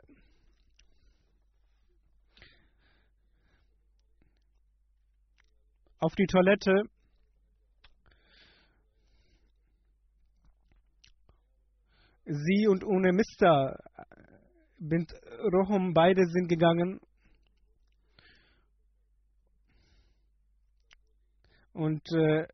auf 5.99 6.15
die 6.15 6.25
Toilette. 6.25 6.85
Sie 12.25 12.65
und 12.67 12.83
ohne 12.83 13.13
Mister 13.13 13.77
bint 14.77 15.13
Rohum, 15.51 15.93
beide 15.93 16.25
sind 16.27 16.47
gegangen. 16.47 16.99
Und 21.73 22.01
äh, 22.13 22.47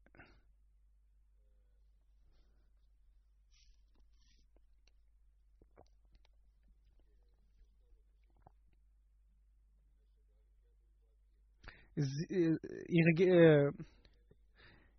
äh, 11.96 12.58
ihre 12.88 13.70
äh, 13.70 13.72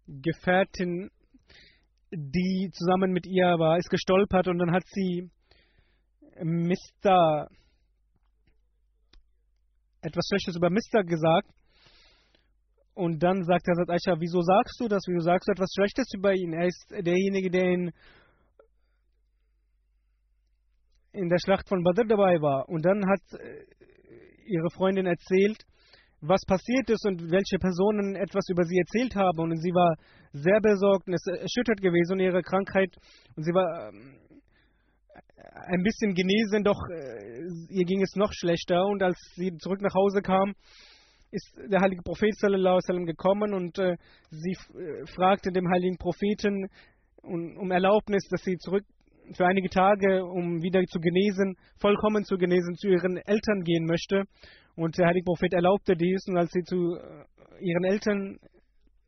Gefährtin, 0.07 1.11
die 2.11 2.71
zusammen 2.73 3.13
mit 3.13 3.27
ihr 3.27 3.59
war, 3.59 3.79
ist 3.79 3.91
gestolpert 3.91 4.49
und 4.49 4.59
dann 4.59 4.73
hat 4.73 4.85
sie 4.87 5.31
Mr. 6.43 7.49
etwas 10.01 10.27
Schlechtes 10.29 10.57
über 10.57 10.71
Mr. 10.71 11.05
gesagt. 11.05 11.49
Und 12.95 13.23
dann 13.23 13.43
sagt 13.45 13.67
Hazrat 13.67 13.91
Aisha, 13.91 14.15
wieso 14.21 14.41
sagst 14.43 14.81
du 14.81 14.87
das? 14.87 15.03
Wieso 15.09 15.25
sagst 15.25 15.49
du 15.49 15.53
etwas 15.53 15.73
Schlechtes 15.75 16.07
über 16.15 16.33
ihn? 16.33 16.53
Er 16.53 16.67
ist 16.67 16.91
derjenige, 16.91 17.51
der 17.51 17.65
in, 17.65 17.91
in 21.13 21.29
der 21.29 21.39
Schlacht 21.39 21.69
von 21.69 21.83
Badr 21.83 22.05
dabei 22.07 22.41
war. 22.41 22.69
Und 22.69 22.85
dann 22.85 23.05
hat 23.09 23.41
äh, 23.41 23.65
ihre 24.47 24.71
Freundin 24.71 25.07
erzählt, 25.07 25.65
was 26.21 26.41
passiert 26.47 26.89
ist 26.89 27.05
und 27.07 27.31
welche 27.31 27.59
Personen 27.59 28.15
etwas 28.15 28.49
über 28.49 28.65
sie 28.65 28.79
erzählt 28.79 29.17
haben. 29.17 29.41
Und 29.41 29.57
sie 29.61 29.75
war 29.75 29.97
sehr 30.33 30.61
besorgt 30.61 31.09
und 31.09 31.15
es 31.15 31.27
erschüttert 31.27 31.81
gewesen 31.81 32.13
und 32.13 32.21
ihre 32.21 32.43
Krankheit. 32.43 32.95
Und 33.37 33.43
sie 33.43 33.53
war 33.53 33.89
ähm, 33.89 34.21
ein 35.67 35.83
bisschen 35.83 36.15
genesen, 36.15 36.65
doch 36.65 36.81
äh, 36.91 37.43
ihr 37.71 37.85
ging 37.85 38.03
es 38.03 38.15
noch 38.17 38.33
schlechter. 38.33 38.85
Und 38.87 39.03
als 39.03 39.19
sie 39.35 39.57
zurück 39.59 39.81
nach 39.81 39.95
Hause 39.95 40.21
kam, 40.23 40.55
ist 41.31 41.57
der 41.71 41.81
heilige 41.81 42.03
Prophet 42.03 42.35
sallallahu 42.39 42.79
sallam, 42.81 43.07
gekommen 43.07 43.55
und 43.55 43.79
äh, 43.79 43.97
sie 44.31 44.53
äh, 44.53 45.07
fragte 45.07 45.51
dem 45.51 45.69
heiligen 45.69 45.97
Propheten 45.99 46.69
um, 47.23 47.57
um 47.57 47.71
Erlaubnis, 47.71 48.23
dass 48.31 48.43
sie 48.43 48.57
zurück 48.59 48.85
für 49.33 49.47
einige 49.47 49.71
Tage, 49.71 50.25
um 50.25 50.63
wieder 50.63 50.83
zu 50.85 51.01
genesen, 51.01 51.57
vollkommen 51.81 52.25
zu 52.25 52.37
genesen, 52.37 52.75
zu 52.77 52.89
ihren 52.89 53.17
Eltern 53.17 53.63
gehen 53.65 53.87
möchte. 53.87 54.25
Und 54.77 54.99
der 54.99 55.07
heilige 55.07 55.25
Prophet 55.25 55.55
erlaubte 55.55 55.97
dies. 55.97 56.25
Und 56.29 56.37
als 56.37 56.51
sie 56.53 56.63
zu 56.63 56.77
äh, 56.77 57.25
ihren 57.61 57.85
Eltern 57.85 58.39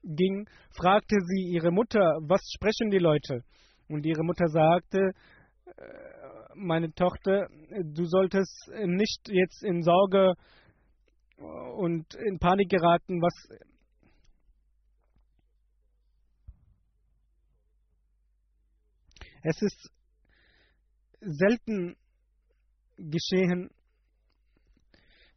ging, 0.03 0.49
fragte 0.75 1.17
sie 1.21 1.53
ihre 1.53 1.71
Mutter, 1.71 2.19
was 2.23 2.41
sprechen 2.55 2.91
die 2.91 2.99
Leute? 2.99 3.43
Und 3.89 4.07
ihre 4.07 4.25
Mutter 4.25 4.47
sagte, 4.49 5.13
meine 6.55 6.93
Tochter, 6.93 7.49
du 7.71 8.05
solltest 8.05 8.71
nicht 8.85 9.29
jetzt 9.29 9.63
in 9.63 9.83
Sorge 9.83 10.35
und 11.37 12.15
in 12.15 12.39
Panik 12.39 12.71
geraten, 12.71 13.21
was 13.21 13.35
es 19.43 19.63
ist 19.63 19.91
selten 21.21 21.97
geschehen, 22.97 23.71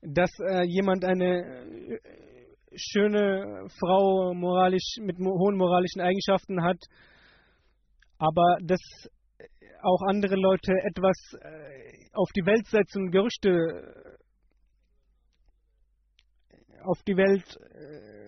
dass 0.01 0.31
äh, 0.39 0.63
jemand 0.63 1.03
eine 1.03 1.43
äh, 1.43 1.99
schöne 2.75 3.67
Frau 3.79 4.33
moralisch 4.33 4.97
mit 5.01 5.19
mo 5.19 5.31
hohen 5.37 5.57
moralischen 5.57 6.01
Eigenschaften 6.01 6.63
hat, 6.63 6.77
aber 8.17 8.57
dass 8.61 8.79
auch 9.81 10.01
andere 10.07 10.35
Leute 10.35 10.73
etwas 10.83 11.17
äh, 11.41 12.09
auf 12.13 12.29
die 12.35 12.45
Welt 12.45 12.67
setzen, 12.67 13.09
Gerüchte 13.11 13.49
äh, 13.49 14.17
auf 16.83 17.01
die 17.03 17.17
Welt 17.17 17.57
äh, 17.73 18.19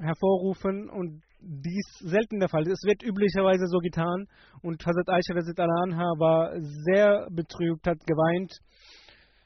hervorrufen 0.00 0.88
und 0.90 1.22
dies 1.40 1.86
selten 2.00 2.40
der 2.40 2.48
Fall. 2.48 2.62
Es 2.62 2.82
wird 2.84 3.02
üblicherweise 3.02 3.66
so 3.66 3.78
getan 3.78 4.26
und 4.62 4.84
Hazrat 4.84 5.08
Aisha 5.08 5.34
Anha 5.34 6.12
war 6.18 6.52
sehr 6.84 7.28
betrübt, 7.30 7.86
hat 7.86 8.04
geweint. 8.06 8.58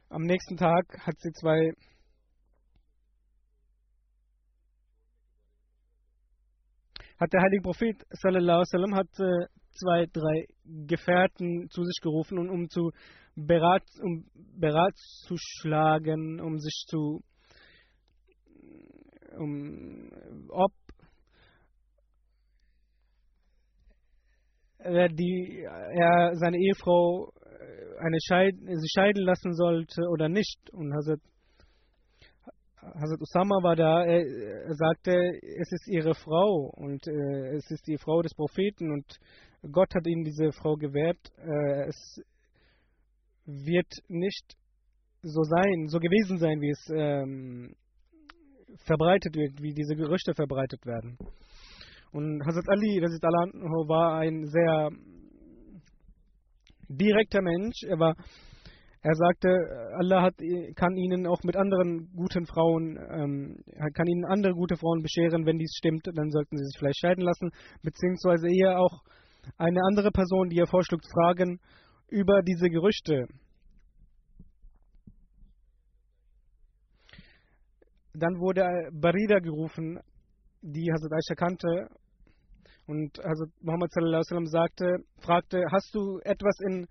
Am 0.09 0.23
nächsten 0.23 0.57
Tag 0.57 0.85
hat 1.07 1.19
sie 1.21 1.33
zwei 1.33 1.73
hat 7.23 7.33
der 7.33 7.43
heilige 7.43 7.63
Prophet 7.63 7.97
sallam, 8.11 8.95
hat 8.95 9.09
äh, 9.19 9.47
zwei, 9.71 10.07
drei 10.13 10.47
Gefährten 10.87 11.69
zu 11.71 11.85
sich 11.85 12.01
gerufen, 12.03 12.39
und, 12.39 12.51
um 12.51 12.69
zu 12.69 12.91
Berat, 13.35 13.85
um 14.03 14.27
Berat 14.59 14.95
zu 14.97 15.37
schlagen, 15.39 16.41
um 16.41 16.59
sich 16.59 16.85
zu 16.89 17.23
um, 19.39 20.11
ob 20.51 20.73
er, 24.79 25.09
die, 25.09 25.65
er 25.65 26.33
seine 26.35 26.59
Ehefrau 26.59 27.33
äh, 27.41 27.99
eine 27.99 28.19
Scheid, 28.27 28.55
sie 28.59 28.89
scheiden 28.93 29.25
lassen 29.25 29.55
sollte 29.55 30.03
oder 30.11 30.29
nicht. 30.29 30.59
Und 30.73 30.93
Hazrat, 30.93 31.21
Hazrat 32.83 33.21
Usama 33.21 33.63
war 33.63 33.77
da, 33.77 34.05
er, 34.05 34.75
sagte, 34.75 35.13
es 35.13 35.71
ist 35.71 35.87
ihre 35.89 36.15
Frau 36.15 36.73
und 36.77 37.07
äh, 37.07 37.55
es 37.55 37.71
ist 37.71 37.87
die 37.87 37.97
Frau 37.97 38.23
des 38.23 38.35
Propheten 38.35 38.91
und 38.91 39.19
Gott 39.71 39.95
hat 39.95 40.07
ihnen 40.07 40.25
diese 40.25 40.51
Frau 40.51 40.75
gewährt. 40.75 41.19
Äh, 41.39 41.89
es 41.89 42.21
wird 43.47 43.87
nicht 44.09 44.57
so 45.23 45.43
sein, 45.45 45.87
so 45.87 46.01
gewesen 46.01 46.39
sein, 46.39 46.61
wie 46.61 46.71
es 46.71 46.91
ähm, 46.93 47.77
verbreitet 48.85 49.37
wird, 49.37 49.63
wie 49.63 49.75
diese 49.75 49.95
Gerüchte 49.95 50.35
verbreitet 50.35 50.85
werden. 50.85 51.17
Und 52.11 52.45
Hazrat 52.45 52.69
Ali 52.69 53.01
war 53.01 54.19
ein 54.19 54.45
sehr 54.47 54.91
direkter 56.89 57.43
Mensch. 57.43 57.85
Er 57.87 57.99
war, 57.99 58.17
er 59.05 59.15
sagte, 59.17 59.49
Allah 59.99 60.23
hat, 60.23 60.35
kann 60.77 60.97
ihnen 60.97 61.27
auch 61.27 61.43
mit 61.43 61.57
anderen 61.57 62.09
guten 62.15 62.47
Frauen, 62.47 62.97
ähm, 63.11 63.57
kann 63.95 64.07
ihnen 64.07 64.25
andere 64.25 64.53
gute 64.53 64.77
Frauen 64.77 65.03
bescheren. 65.03 65.45
Wenn 65.45 65.59
dies 65.59 65.75
stimmt, 65.77 66.07
dann 66.07 66.31
sollten 66.31 66.57
sie 66.57 66.65
sich 66.65 66.79
vielleicht 66.79 67.01
scheiden 67.01 67.25
lassen, 67.25 67.51
beziehungsweise 67.83 68.47
eher 68.47 68.79
auch 68.79 69.03
eine 69.59 69.81
andere 69.89 70.13
Person, 70.13 70.51
die 70.51 70.59
er 70.59 70.69
vorschlägt, 70.69 71.05
fragen 71.13 71.59
über 72.11 72.43
diese 72.43 72.71
Gerüchte. 72.71 73.27
Dann 78.15 78.39
wurde 78.39 78.63
Barida 78.93 79.41
gerufen, 79.41 79.99
die 80.61 80.93
Hazrat 80.93 81.13
Aisha 81.13 81.35
kannte 81.35 81.89
und 82.87 83.19
Hazrat 83.19 83.51
Muhammad 83.63 83.91
sallam 83.91 84.47
sagte, 84.47 84.99
fragte, 85.19 85.65
hast 85.73 85.93
du 85.93 86.21
etwas 86.23 86.55
in 86.61 86.87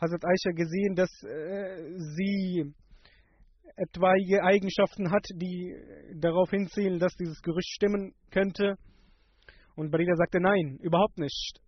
Hazrat 0.00 0.24
Aisha 0.24 0.50
gesehen, 0.52 0.94
dass 0.94 1.10
äh, 1.22 1.98
sie 2.16 2.74
etwaige 3.76 4.42
Eigenschaften 4.42 5.10
hat, 5.10 5.26
die 5.34 5.74
darauf 6.14 6.50
hinzielen, 6.50 6.98
dass 6.98 7.14
dieses 7.14 7.40
Gerücht 7.42 7.68
stimmen 7.68 8.14
könnte? 8.30 8.76
Und 9.74 9.90
Barida 9.90 10.14
sagte, 10.16 10.40
nein, 10.40 10.78
überhaupt 10.80 11.18
nicht. 11.18 11.60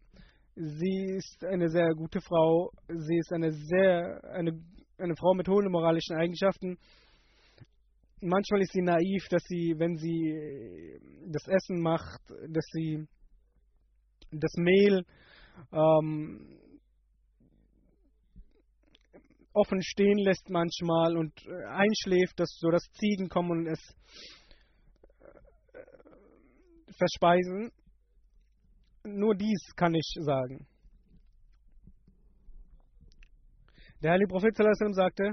Sie 0.55 1.05
ist 1.17 1.45
eine 1.45 1.69
sehr 1.69 1.95
gute 1.95 2.21
Frau. 2.21 2.71
Sie 2.89 3.19
ist 3.19 3.33
eine 3.33 3.53
sehr, 3.53 4.25
eine, 4.33 4.53
eine 4.99 5.15
Frau 5.17 5.35
mit 5.35 5.49
hohen 5.49 5.71
moralischen 5.71 6.17
Eigenschaften. 6.17 6.79
Manchmal 8.21 8.63
ist 8.63 8.73
sie 8.73 8.83
naiv, 8.83 9.29
dass 9.31 9.43
sie, 9.45 9.75
wenn 9.77 9.97
sie 9.97 10.99
das 11.27 11.47
Essen 11.47 11.81
macht, 11.81 12.21
dass 12.49 12.65
sie 12.73 13.07
das 14.33 14.53
Mehl 14.57 15.05
ähm, 15.73 16.59
offen 19.59 19.83
stehen 19.83 20.19
lässt 20.19 20.49
manchmal 20.49 21.17
und 21.17 21.33
äh, 21.47 21.65
einschläft, 21.67 22.39
dass 22.39 22.57
so 22.59 22.71
dass 22.71 22.83
Ziegen 22.93 23.29
kommen 23.29 23.51
und 23.51 23.67
es 23.67 23.81
äh, 25.73 26.93
verspeisen. 26.97 27.73
Nur 29.05 29.35
dies 29.35 29.75
kann 29.77 29.95
ich 29.95 30.15
sagen. 30.21 30.67
Der 34.03 34.13
heilige 34.13 34.29
Prophet 34.29 34.57
sagte, 34.93 35.33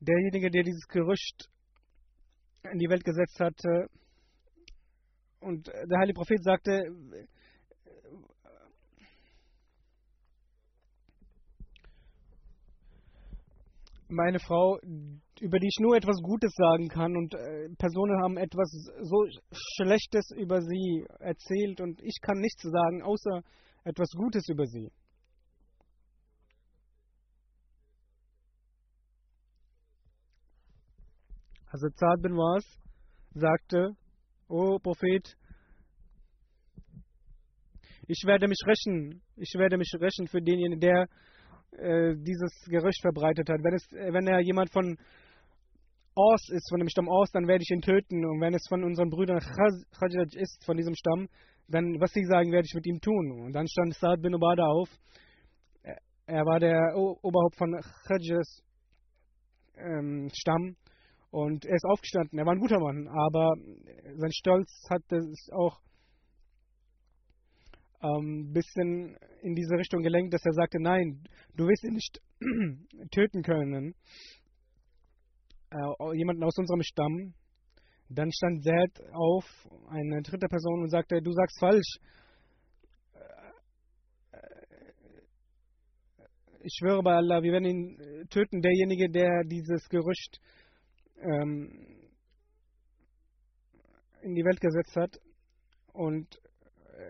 derjenige, 0.00 0.50
der 0.50 0.64
dieses 0.64 0.86
Gerücht 0.88 1.48
in 2.64 2.78
die 2.78 2.88
Welt 2.88 3.04
gesetzt 3.04 3.38
hatte, 3.38 3.88
und 5.40 5.66
der 5.66 5.98
heilige 5.98 6.16
Prophet 6.16 6.42
sagte, 6.42 6.84
meine 14.12 14.38
Frau, 14.38 14.78
über 15.40 15.58
die 15.58 15.66
ich 15.66 15.78
nur 15.80 15.96
etwas 15.96 16.20
Gutes 16.22 16.52
sagen 16.54 16.88
kann 16.88 17.16
und 17.16 17.34
äh, 17.34 17.68
Personen 17.78 18.22
haben 18.22 18.36
etwas 18.36 18.70
so 19.02 19.26
Schlechtes 19.50 20.30
über 20.36 20.60
sie 20.60 21.06
erzählt 21.18 21.80
und 21.80 22.00
ich 22.02 22.18
kann 22.20 22.38
nichts 22.38 22.62
sagen, 22.62 23.02
außer 23.02 23.42
etwas 23.84 24.10
Gutes 24.16 24.48
über 24.48 24.66
sie. 24.66 24.92
Also 31.66 31.88
Zad 31.88 32.20
bin 32.20 32.36
Was 32.36 32.64
sagte, 33.34 33.96
O 34.48 34.78
Prophet, 34.78 35.36
ich 38.06 38.22
werde 38.26 38.46
mich 38.46 38.58
rächen, 38.66 39.22
ich 39.36 39.54
werde 39.56 39.78
mich 39.78 39.90
rächen 39.98 40.26
für 40.26 40.42
denjenigen, 40.42 40.80
der 40.80 41.08
äh, 41.78 42.14
dieses 42.16 42.52
Gerücht 42.66 43.00
verbreitet 43.00 43.48
hat. 43.48 43.62
Wenn, 43.62 43.74
es, 43.74 43.86
wenn 43.90 44.26
er 44.26 44.40
jemand 44.40 44.70
von 44.72 44.96
Ors 46.14 46.48
ist, 46.50 46.68
von 46.68 46.80
dem 46.80 46.88
Stamm 46.88 47.08
Ors, 47.08 47.30
dann 47.32 47.48
werde 47.48 47.62
ich 47.62 47.70
ihn 47.70 47.80
töten. 47.80 48.24
Und 48.24 48.40
wenn 48.40 48.54
es 48.54 48.66
von 48.68 48.84
unseren 48.84 49.10
Brüdern 49.10 49.38
Khajraj 49.38 50.36
ist, 50.36 50.64
von 50.64 50.76
diesem 50.76 50.94
Stamm, 50.94 51.28
dann, 51.68 52.00
was 52.00 52.12
sie 52.12 52.24
sagen, 52.24 52.52
werde 52.52 52.66
ich 52.66 52.74
mit 52.74 52.86
ihm 52.86 53.00
tun. 53.00 53.44
Und 53.44 53.52
dann 53.52 53.66
stand 53.66 53.94
Saad 53.94 54.20
bin 54.20 54.34
Ubada 54.34 54.66
auf. 54.66 54.88
Er 56.26 56.44
war 56.44 56.60
der 56.60 56.94
Oberhaupt 56.96 57.56
von 57.56 57.72
Khajras 58.06 58.62
ähm, 59.76 60.28
Stamm. 60.32 60.76
Und 61.30 61.64
er 61.64 61.76
ist 61.76 61.86
aufgestanden. 61.86 62.38
Er 62.38 62.44
war 62.44 62.52
ein 62.52 62.60
guter 62.60 62.78
Mann, 62.78 63.08
aber 63.08 63.54
sein 64.16 64.32
Stolz 64.32 64.70
hat 64.90 65.02
es 65.10 65.48
auch 65.50 65.80
ähm, 68.02 68.52
bisschen 68.52 69.16
in 69.42 69.54
diese 69.54 69.76
Richtung 69.76 70.02
gelenkt, 70.02 70.34
dass 70.34 70.44
er 70.44 70.52
sagte, 70.52 70.78
nein, 70.80 71.22
du 71.56 71.66
wirst 71.66 71.84
ihn 71.84 71.94
nicht 71.94 72.20
töten 73.12 73.42
können. 73.42 73.94
Äh, 75.70 76.16
jemanden 76.16 76.44
aus 76.44 76.58
unserem 76.58 76.82
Stamm. 76.82 77.34
Dann 78.08 78.30
stand 78.30 78.62
Zed 78.62 79.00
auf, 79.14 79.44
eine 79.88 80.20
dritte 80.22 80.46
Person, 80.48 80.82
und 80.82 80.90
sagte, 80.90 81.22
du 81.22 81.32
sagst 81.32 81.58
falsch. 81.60 81.96
Äh, 84.32 84.38
ich 86.62 86.76
schwöre 86.78 87.02
bei 87.02 87.14
Allah, 87.14 87.42
wir 87.42 87.52
werden 87.52 87.64
ihn 87.64 88.26
töten. 88.28 88.60
Derjenige, 88.60 89.08
der 89.10 89.44
dieses 89.44 89.88
Gerücht 89.88 90.40
ähm, 91.18 91.70
in 94.22 94.34
die 94.34 94.44
Welt 94.44 94.60
gesetzt 94.60 94.96
hat. 94.96 95.18
Und 95.92 96.41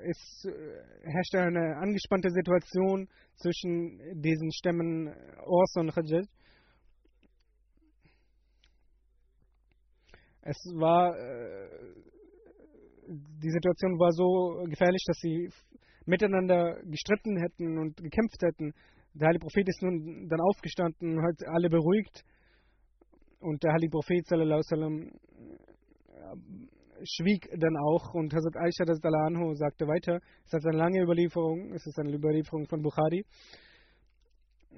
es 0.04 0.44
äh, 0.44 1.10
herrschte 1.10 1.40
eine 1.40 1.76
angespannte 1.76 2.30
Situation 2.30 3.08
zwischen 3.36 4.20
diesen 4.20 4.52
Stämmen 4.52 5.08
Ors 5.44 5.74
und 5.76 5.92
Khajaj. 5.92 6.24
Es 10.42 10.56
war, 10.74 11.16
äh, 11.16 11.68
die 13.06 13.50
Situation 13.50 13.98
war 13.98 14.12
so 14.12 14.64
gefährlich, 14.68 15.04
dass 15.06 15.18
sie 15.18 15.48
miteinander 16.04 16.82
gestritten 16.84 17.38
hätten 17.38 17.78
und 17.78 17.96
gekämpft 17.96 18.42
hätten. 18.42 18.72
Der 19.14 19.28
Heilige 19.28 19.44
Prophet 19.44 19.68
ist 19.68 19.82
nun 19.82 20.28
dann 20.28 20.40
aufgestanden 20.40 21.18
und 21.18 21.24
hat 21.24 21.46
alle 21.46 21.68
beruhigt 21.68 22.24
und 23.40 23.62
der 23.62 23.72
Heilige 23.72 23.90
Prophet 23.90 24.26
sallam, 24.26 25.10
schwieg 27.04 27.48
dann 27.58 27.76
auch 27.76 28.14
und 28.14 28.32
Hazrat 28.34 28.56
Aisha 28.56 28.84
das 28.84 28.98
Anhu 29.02 29.54
sagte 29.54 29.86
weiter, 29.86 30.20
es 30.44 30.54
ist 30.54 30.66
eine 30.66 30.78
lange 30.78 31.02
Überlieferung, 31.02 31.72
es 31.72 31.86
ist 31.86 31.98
eine 31.98 32.14
Überlieferung 32.14 32.66
von 32.66 32.82
Bukhari. 32.82 33.24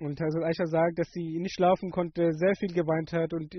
Und 0.00 0.20
Hazrat 0.20 0.44
Aisha 0.44 0.66
sagt, 0.66 0.98
dass 0.98 1.10
sie 1.10 1.38
nicht 1.38 1.54
schlafen 1.54 1.90
konnte, 1.90 2.32
sehr 2.32 2.54
viel 2.58 2.72
geweint 2.72 3.12
hat 3.12 3.32
und 3.32 3.54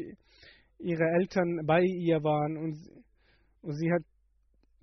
ihre 0.79 1.05
Eltern 1.19 1.61
bei 1.65 1.81
ihr 1.81 2.23
waren 2.23 2.57
und, 2.57 2.75
sie 3.73 3.91
hat 3.91 4.03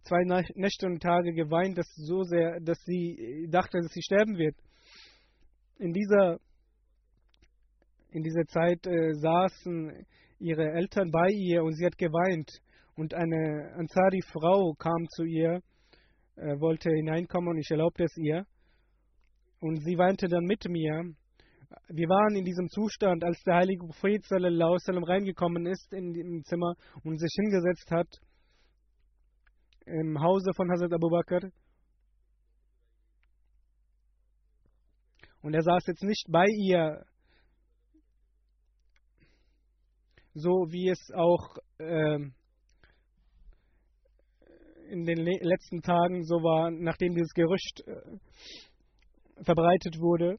zwei 0.02 0.24
Nächte 0.56 0.86
und 0.86 1.00
Tage 1.00 1.32
geweint, 1.32 1.78
dass 1.78 1.86
so 1.94 2.22
sehr, 2.24 2.58
dass 2.60 2.78
sie 2.84 3.46
dachte, 3.48 3.78
dass 3.78 3.92
sie 3.92 4.02
sterben 4.02 4.36
wird. 4.36 4.56
In 5.78 5.92
dieser 5.92 6.38
in 8.12 8.22
dieser 8.22 8.44
Zeit 8.46 8.86
äh, 8.86 9.14
saßen 9.14 10.06
ihre 10.38 10.70
Eltern 10.72 11.10
bei 11.10 11.28
ihr 11.28 11.62
und 11.62 11.74
sie 11.74 11.86
hat 11.86 11.96
geweint. 11.96 12.50
Und 12.94 13.14
eine 13.14 13.72
Ansari-Frau 13.76 14.74
kam 14.74 15.08
zu 15.08 15.24
ihr, 15.24 15.62
äh, 16.36 16.60
wollte 16.60 16.90
hineinkommen 16.90 17.50
und 17.50 17.58
ich 17.58 17.70
erlaubte 17.70 18.04
es 18.04 18.16
ihr. 18.16 18.46
Und 19.60 19.82
sie 19.82 19.96
weinte 19.96 20.28
dann 20.28 20.44
mit 20.44 20.68
mir. 20.68 21.14
Wir 21.88 22.08
waren 22.08 22.36
in 22.36 22.44
diesem 22.44 22.68
Zustand, 22.68 23.24
als 23.24 23.42
der 23.44 23.56
heilige 23.56 23.86
Prophet 23.86 24.24
sallallahu 24.26 24.76
sallam 24.78 25.04
reingekommen 25.04 25.66
ist 25.66 25.92
in 25.92 26.12
dem 26.12 26.42
Zimmer 26.44 26.74
und 27.02 27.18
sich 27.18 27.32
hingesetzt 27.34 27.90
hat 27.90 28.08
im 29.86 30.20
Hause 30.20 30.52
von 30.54 30.70
Hazrat 30.70 30.92
Abu 30.92 31.08
Bakr. 31.08 31.50
Und 35.42 35.54
er 35.54 35.62
saß 35.62 35.86
jetzt 35.86 36.04
nicht 36.04 36.26
bei 36.30 36.46
ihr, 36.46 37.04
so 40.34 40.66
wie 40.70 40.88
es 40.88 41.10
auch 41.14 41.56
äh, 41.78 42.18
in 44.92 45.04
den 45.06 45.18
le 45.18 45.38
letzten 45.40 45.80
Tagen 45.80 46.22
so 46.24 46.36
war, 46.42 46.70
nachdem 46.70 47.14
dieses 47.14 47.32
Gerücht 47.32 47.82
äh, 47.86 49.42
verbreitet 49.42 49.98
wurde. 49.98 50.38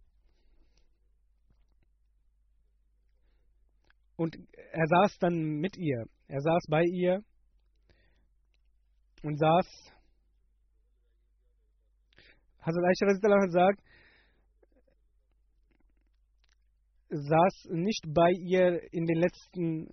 Und 4.15 4.37
er 4.71 4.85
saß 4.85 5.17
dann 5.17 5.59
mit 5.59 5.75
ihr, 5.75 6.05
er 6.27 6.39
saß 6.39 6.65
bei 6.69 6.83
ihr 6.83 7.23
und 9.23 9.39
saß. 9.39 9.67
Hazrat 12.61 12.85
Aisha 12.85 13.49
sagt, 13.49 13.81
saß 17.09 17.69
nicht 17.71 18.05
bei 18.07 18.29
ihr 18.39 18.93
in 18.93 19.05
den 19.05 19.17
letzten 19.17 19.89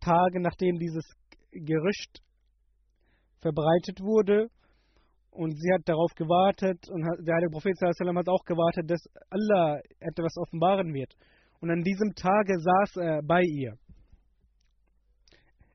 Tagen, 0.00 0.42
nachdem 0.42 0.78
dieses 0.78 1.04
Gerücht 1.50 2.22
verbreitet 3.40 4.00
wurde. 4.00 4.48
Und 5.30 5.52
sie 5.52 5.72
hat 5.72 5.82
darauf 5.88 6.12
gewartet 6.16 6.88
und 6.88 7.02
der 7.24 7.34
heilige 7.34 7.52
Prophet 7.52 7.76
hat 7.80 8.28
auch 8.28 8.44
gewartet, 8.44 8.90
dass 8.90 9.00
Allah 9.30 9.78
etwas 10.00 10.36
offenbaren 10.36 10.92
wird. 10.92 11.14
Und 11.60 11.70
an 11.70 11.82
diesem 11.82 12.14
Tage 12.14 12.58
saß 12.58 12.96
er 12.96 13.22
bei 13.22 13.42
ihr. 13.42 13.74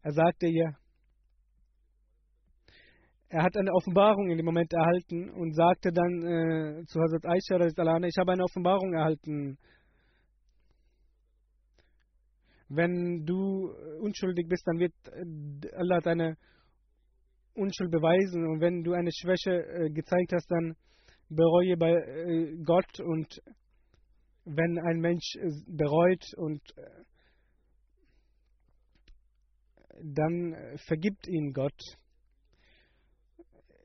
Er 0.02 0.12
sagte 0.12 0.48
ihr, 0.48 0.76
er 3.30 3.44
hat 3.44 3.56
eine 3.56 3.72
Offenbarung 3.72 4.30
in 4.30 4.38
dem 4.38 4.46
Moment 4.46 4.72
erhalten 4.74 5.30
und 5.30 5.56
sagte 5.56 5.92
dann 5.92 6.22
äh, 6.22 6.86
zu 6.86 7.00
Hazrat 7.00 7.26
Aisha, 7.26 7.58
ich 8.06 8.18
habe 8.18 8.34
eine 8.34 8.44
Offenbarung 8.44 8.94
erhalten 8.94 9.58
wenn 12.76 13.26
du 13.26 13.72
unschuldig 14.02 14.48
bist, 14.48 14.66
dann 14.68 14.80
wird 14.80 14.94
äh, 15.08 15.76
Allah 15.76 16.00
deine 16.02 16.38
Unschuld 17.54 17.92
beweisen. 17.92 18.46
Und 18.48 18.62
wenn 18.62 18.84
du 18.84 18.94
eine 18.94 19.12
Schwäche 19.12 19.52
äh, 19.52 19.90
gezeigt 19.90 20.34
hast, 20.34 20.50
dann 20.50 20.76
bereue 21.30 21.78
bei 21.78 21.94
Gott. 22.66 23.00
Und 23.00 23.42
wenn 24.46 24.80
ein 24.80 25.00
Mensch 25.00 25.38
bereut 25.68 26.24
und 26.38 26.62
dann 30.02 30.56
vergibt 30.86 31.28
ihn 31.28 31.54
Gott. 31.54 31.80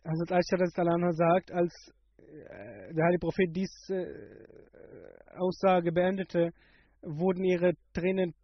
Hazrat 0.04 0.32
Aisha 0.32 1.12
sagt, 1.12 1.52
als 1.52 1.72
der 2.18 3.04
Heilige 3.04 3.20
Prophet 3.20 3.54
diese 3.54 4.46
Aussage 5.36 5.92
beendete, 5.92 6.52
wurden 7.02 7.44
ihre 7.44 7.74
Tränen 7.92 8.34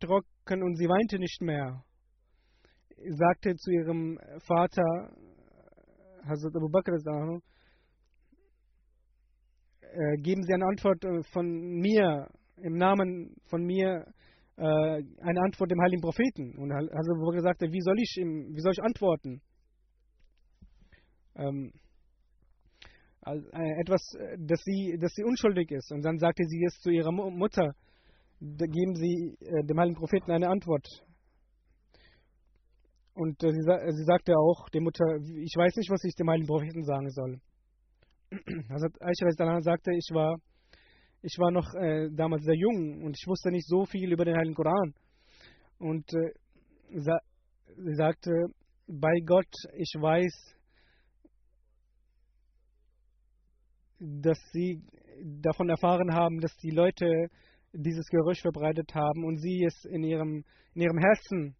trocken 0.00 0.62
und 0.62 0.76
sie 0.76 0.88
weinte 0.88 1.18
nicht 1.18 1.40
mehr. 1.40 1.84
Sagte 3.10 3.56
zu 3.56 3.70
ihrem 3.70 4.18
Vater, 4.46 5.12
Hazrat 6.24 6.54
Abu 6.56 6.68
Bakr, 6.68 6.94
äh, 9.80 10.16
geben 10.22 10.42
Sie 10.42 10.54
eine 10.54 10.66
Antwort 10.66 11.04
äh, 11.04 11.22
von 11.32 11.46
mir, 11.46 12.28
im 12.56 12.76
Namen 12.76 13.34
von 13.46 13.64
mir, 13.64 14.06
äh, 14.56 14.62
eine 14.64 15.40
Antwort 15.44 15.70
dem 15.70 15.80
heiligen 15.80 16.02
Propheten. 16.02 16.56
Und 16.58 16.72
Hazrat 16.72 17.16
Abu 17.16 17.26
Bakr 17.26 17.42
sagte, 17.42 17.72
wie 17.72 17.80
soll 17.80 17.98
ich, 17.98 18.16
wie 18.16 18.60
soll 18.60 18.72
ich 18.72 18.82
antworten? 18.82 19.42
Ähm, 21.34 21.72
etwas, 23.24 24.02
dass 24.38 24.60
sie, 24.64 24.98
dass 25.00 25.12
sie 25.14 25.22
unschuldig 25.24 25.70
ist. 25.70 25.92
Und 25.92 26.02
dann 26.02 26.18
sagte 26.18 26.44
sie 26.44 26.64
es 26.64 26.74
zu 26.80 26.90
ihrer 26.90 27.12
Mutter, 27.12 27.74
geben 28.40 28.94
sie 28.96 29.36
äh, 29.40 29.64
dem 29.64 29.78
heiligen 29.78 29.96
Propheten 29.96 30.32
eine 30.32 30.48
Antwort. 30.48 30.86
Und 33.14 33.42
äh, 33.42 33.50
sie, 33.50 33.60
sie 33.60 34.04
sagte 34.04 34.34
auch 34.36 34.68
der 34.70 34.80
Mutter, 34.80 35.04
ich 35.16 35.54
weiß 35.56 35.76
nicht, 35.76 35.90
was 35.90 36.02
ich 36.04 36.14
dem 36.14 36.30
heiligen 36.30 36.46
Propheten 36.46 36.82
sagen 36.84 37.10
soll. 37.10 37.40
Also 38.70 38.86
Aisha 39.00 39.60
sagte, 39.60 39.92
ich 39.92 40.08
war, 40.12 40.36
ich 41.20 41.36
war 41.38 41.50
noch 41.50 41.74
äh, 41.74 42.08
damals 42.10 42.44
sehr 42.44 42.56
jung 42.56 43.02
und 43.04 43.16
ich 43.18 43.26
wusste 43.26 43.50
nicht 43.50 43.68
so 43.68 43.84
viel 43.84 44.10
über 44.10 44.24
den 44.24 44.36
heiligen 44.36 44.54
Koran. 44.54 44.94
Und 45.78 46.10
äh, 46.14 46.32
sa 47.00 47.18
sie 47.76 47.94
sagte, 47.94 48.30
bei 48.86 49.20
Gott, 49.24 49.52
ich 49.76 49.94
weiß, 49.98 50.32
dass 53.98 54.38
sie 54.52 54.82
davon 55.40 55.68
erfahren 55.68 56.12
haben, 56.12 56.40
dass 56.40 56.54
die 56.56 56.70
Leute 56.70 57.28
dieses 57.72 58.06
Gerücht 58.08 58.42
verbreitet 58.42 58.94
haben 58.94 59.24
und 59.24 59.38
sie 59.38 59.64
es 59.64 59.84
in 59.84 60.02
ihrem, 60.02 60.44
in 60.74 60.82
ihrem 60.82 60.98
Herzen, 60.98 61.56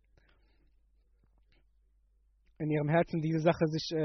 in 2.59 2.71
ihrem 2.71 2.88
Herzen 2.88 3.21
diese 3.21 3.41
Sache 3.41 3.67
sich 3.67 3.91
äh, 3.93 3.99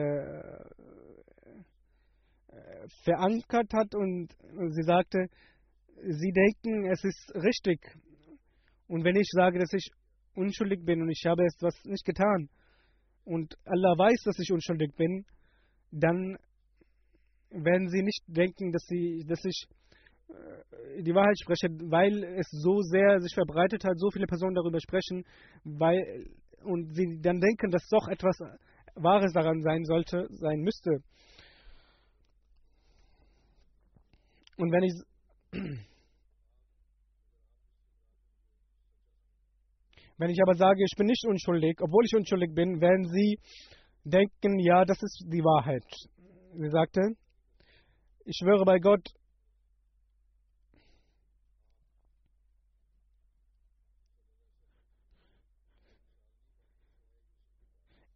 äh, 2.49 2.87
verankert 3.03 3.71
hat 3.73 3.93
und, 3.95 4.29
sie 4.73 4.83
sagte, 4.83 5.27
sie 6.01 6.31
denken, 6.31 6.89
es 6.91 7.03
ist 7.03 7.31
richtig. 7.35 7.79
Und 8.87 9.03
wenn 9.03 9.15
ich 9.15 9.29
sage, 9.31 9.59
dass 9.59 9.73
ich 9.73 9.89
unschuldig 10.35 10.85
bin 10.85 11.01
und 11.01 11.09
ich 11.09 11.23
habe 11.25 11.43
etwas 11.43 11.75
nicht 11.85 12.05
getan 12.05 12.49
und 13.25 13.57
Allah 13.65 13.97
weiß, 13.97 14.21
dass 14.23 14.39
ich 14.39 14.51
unschuldig 14.51 14.95
bin, 14.95 15.25
dann 15.91 16.37
werden 17.49 17.89
sie 17.89 18.03
nicht 18.03 18.23
denken, 18.27 18.71
dass, 18.71 18.83
sie, 18.87 19.25
dass 19.27 19.43
ich 19.43 19.67
äh, 20.29 21.03
die 21.03 21.13
Wahrheit 21.13 21.37
spreche, 21.39 21.67
weil 21.89 22.23
es 22.39 22.47
so 22.51 22.81
sehr 22.81 23.19
sich 23.19 23.33
verbreitet 23.33 23.83
hat, 23.83 23.97
so 23.97 24.09
viele 24.11 24.27
Personen 24.27 24.55
darüber 24.55 24.79
sprechen, 24.79 25.23
weil 25.63 26.27
und 26.63 26.93
sie 26.93 27.19
dann 27.21 27.39
denken, 27.39 27.71
dass 27.71 27.87
doch 27.89 28.07
etwas 28.07 28.37
Wahres 28.95 29.31
daran 29.33 29.61
sein 29.61 29.83
sollte, 29.85 30.27
sein 30.31 30.59
müsste. 30.59 31.01
Und 34.57 34.71
wenn 34.71 34.83
ich 34.83 34.93
wenn 40.17 40.29
ich 40.29 40.41
aber 40.41 40.55
sage, 40.55 40.83
ich 40.83 40.95
bin 40.97 41.05
nicht 41.05 41.25
unschuldig, 41.27 41.79
obwohl 41.81 42.05
ich 42.05 42.15
unschuldig 42.15 42.53
bin, 42.53 42.81
werden 42.81 43.05
sie 43.05 43.37
denken, 44.03 44.59
ja, 44.59 44.83
das 44.83 45.01
ist 45.01 45.25
die 45.27 45.43
Wahrheit. 45.43 45.85
Sie 46.53 46.69
sagte, 46.69 47.01
ich 48.25 48.35
schwöre 48.37 48.65
bei 48.65 48.79
Gott, 48.79 49.07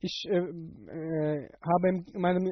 Ich 0.03 0.25
äh, 0.27 0.35
äh, 0.35 1.49
habe 1.61 1.89
in 1.89 2.05
meinem 2.19 2.51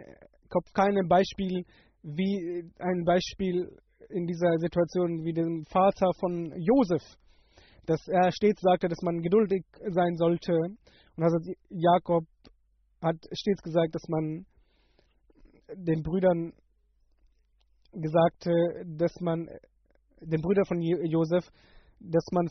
Kopf 0.49 0.71
kein 0.71 0.95
Beispiel 1.07 1.65
wie 2.03 2.63
ein 2.77 3.03
Beispiel 3.03 3.75
in 4.09 4.27
dieser 4.27 4.57
Situation 4.59 5.25
wie 5.25 5.33
dem 5.33 5.65
Vater 5.65 6.11
von 6.19 6.53
Josef, 6.57 7.01
dass 7.87 8.07
er 8.07 8.31
stets 8.31 8.61
sagte, 8.61 8.87
dass 8.87 9.01
man 9.01 9.21
geduldig 9.21 9.65
sein 9.89 10.15
sollte. 10.15 10.53
Und 10.53 11.23
also 11.23 11.37
Jakob 11.69 12.25
hat 13.01 13.17
stets 13.33 13.63
gesagt, 13.63 13.95
dass 13.95 14.07
man 14.07 14.45
den 15.73 16.03
Brüdern 16.03 16.53
gesagt, 17.93 18.45
dass 18.85 19.19
man 19.21 19.47
den 20.21 20.41
Brüdern 20.41 20.65
von 20.65 20.81
Josef, 20.81 21.45
dass 21.99 22.25
man 22.31 22.47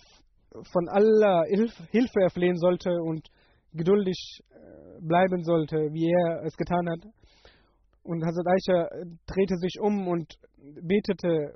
von 0.72 0.88
aller 0.88 1.44
Hilfe 1.46 2.20
erflehen 2.20 2.56
sollte 2.56 2.90
und 2.90 3.28
geduldig 3.72 4.40
äh, 4.50 5.00
bleiben 5.00 5.44
sollte, 5.44 5.76
wie 5.92 6.10
er 6.10 6.42
es 6.44 6.56
getan 6.56 6.88
hat. 6.88 7.04
Und 8.02 8.24
Hazrat 8.24 8.46
Aisha 8.46 8.84
äh, 8.86 9.04
drehte 9.26 9.56
sich 9.56 9.78
um 9.80 10.08
und 10.08 10.34
betete 10.82 11.54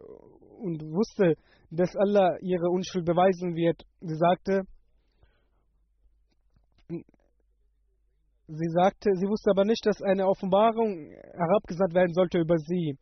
und 0.58 0.82
wusste, 0.92 1.34
dass 1.70 1.96
Allah 1.96 2.36
ihre 2.40 2.68
Unschuld 2.70 3.04
beweisen 3.04 3.56
wird. 3.56 3.82
Sie 4.00 4.16
sagte, 4.16 4.62
sie 8.48 8.70
sagte, 8.74 9.10
sie 9.14 9.26
wusste 9.26 9.50
aber 9.50 9.64
nicht, 9.64 9.84
dass 9.86 10.02
eine 10.02 10.26
Offenbarung 10.28 11.10
herabgesandt 11.32 11.94
werden 11.94 12.14
sollte 12.14 12.38
über 12.38 12.58
sie. 12.58 12.98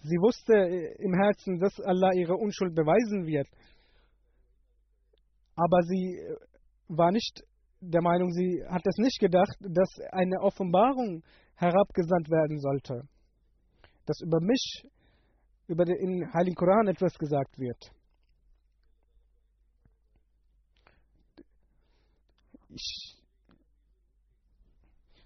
Sie 0.00 0.16
wusste 0.16 0.54
im 0.98 1.14
Herzen, 1.14 1.58
dass 1.58 1.78
Allah 1.80 2.10
ihre 2.14 2.34
Unschuld 2.34 2.74
beweisen 2.74 3.26
wird. 3.26 3.48
Aber 5.54 5.82
sie 5.82 6.18
war 6.88 7.12
nicht 7.12 7.42
der 7.82 8.00
Meinung, 8.00 8.30
sie 8.30 8.62
hat 8.68 8.86
es 8.86 8.96
nicht 8.98 9.18
gedacht, 9.18 9.56
dass 9.60 9.90
eine 10.12 10.40
Offenbarung 10.40 11.22
herabgesandt 11.56 12.30
werden 12.30 12.60
sollte. 12.60 13.08
Dass 14.06 14.20
über 14.20 14.40
mich, 14.40 14.86
über 15.66 15.84
den 15.84 16.32
Heiligen 16.32 16.54
Koran 16.54 16.86
etwas 16.86 17.14
gesagt 17.18 17.58
wird. 17.58 17.92
Ich, 22.68 23.18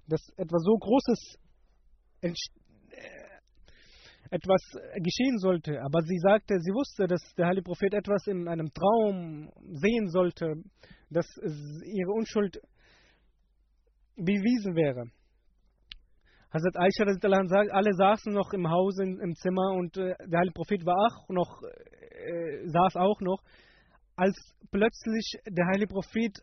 dass 0.08 0.20
etwas 0.36 0.62
so 0.62 0.76
Großes 0.78 1.38
etwas 4.30 4.62
geschehen 5.02 5.38
sollte. 5.38 5.80
Aber 5.82 6.00
sie 6.02 6.18
sagte, 6.18 6.58
sie 6.60 6.72
wusste, 6.72 7.06
dass 7.06 7.20
der 7.36 7.46
heilige 7.46 7.64
Prophet 7.64 7.94
etwas 7.94 8.26
in 8.26 8.48
einem 8.48 8.72
Traum 8.72 9.50
sehen 9.72 10.08
sollte, 10.08 10.54
dass 11.10 11.26
ihre 11.84 12.12
Unschuld 12.12 12.60
bewiesen 14.16 14.74
wäre. 14.74 15.10
Hazrat 16.52 16.76
Aisha 16.76 17.04
sagt, 17.48 17.70
alle 17.70 17.92
saßen 17.92 18.32
noch 18.32 18.52
im 18.52 18.70
Haus 18.70 18.98
im 18.98 19.34
Zimmer 19.34 19.72
und 19.72 19.96
äh, 19.96 20.14
der 20.26 20.38
heilige 20.38 20.54
Prophet 20.54 20.86
war 20.86 20.96
auch 20.96 21.28
noch, 21.28 21.62
äh, 21.62 22.66
saß 22.68 22.96
auch 22.96 23.20
noch, 23.20 23.42
als 24.14 24.34
plötzlich 24.70 25.32
der 25.46 25.66
heilige 25.66 25.92
Prophet 25.92 26.38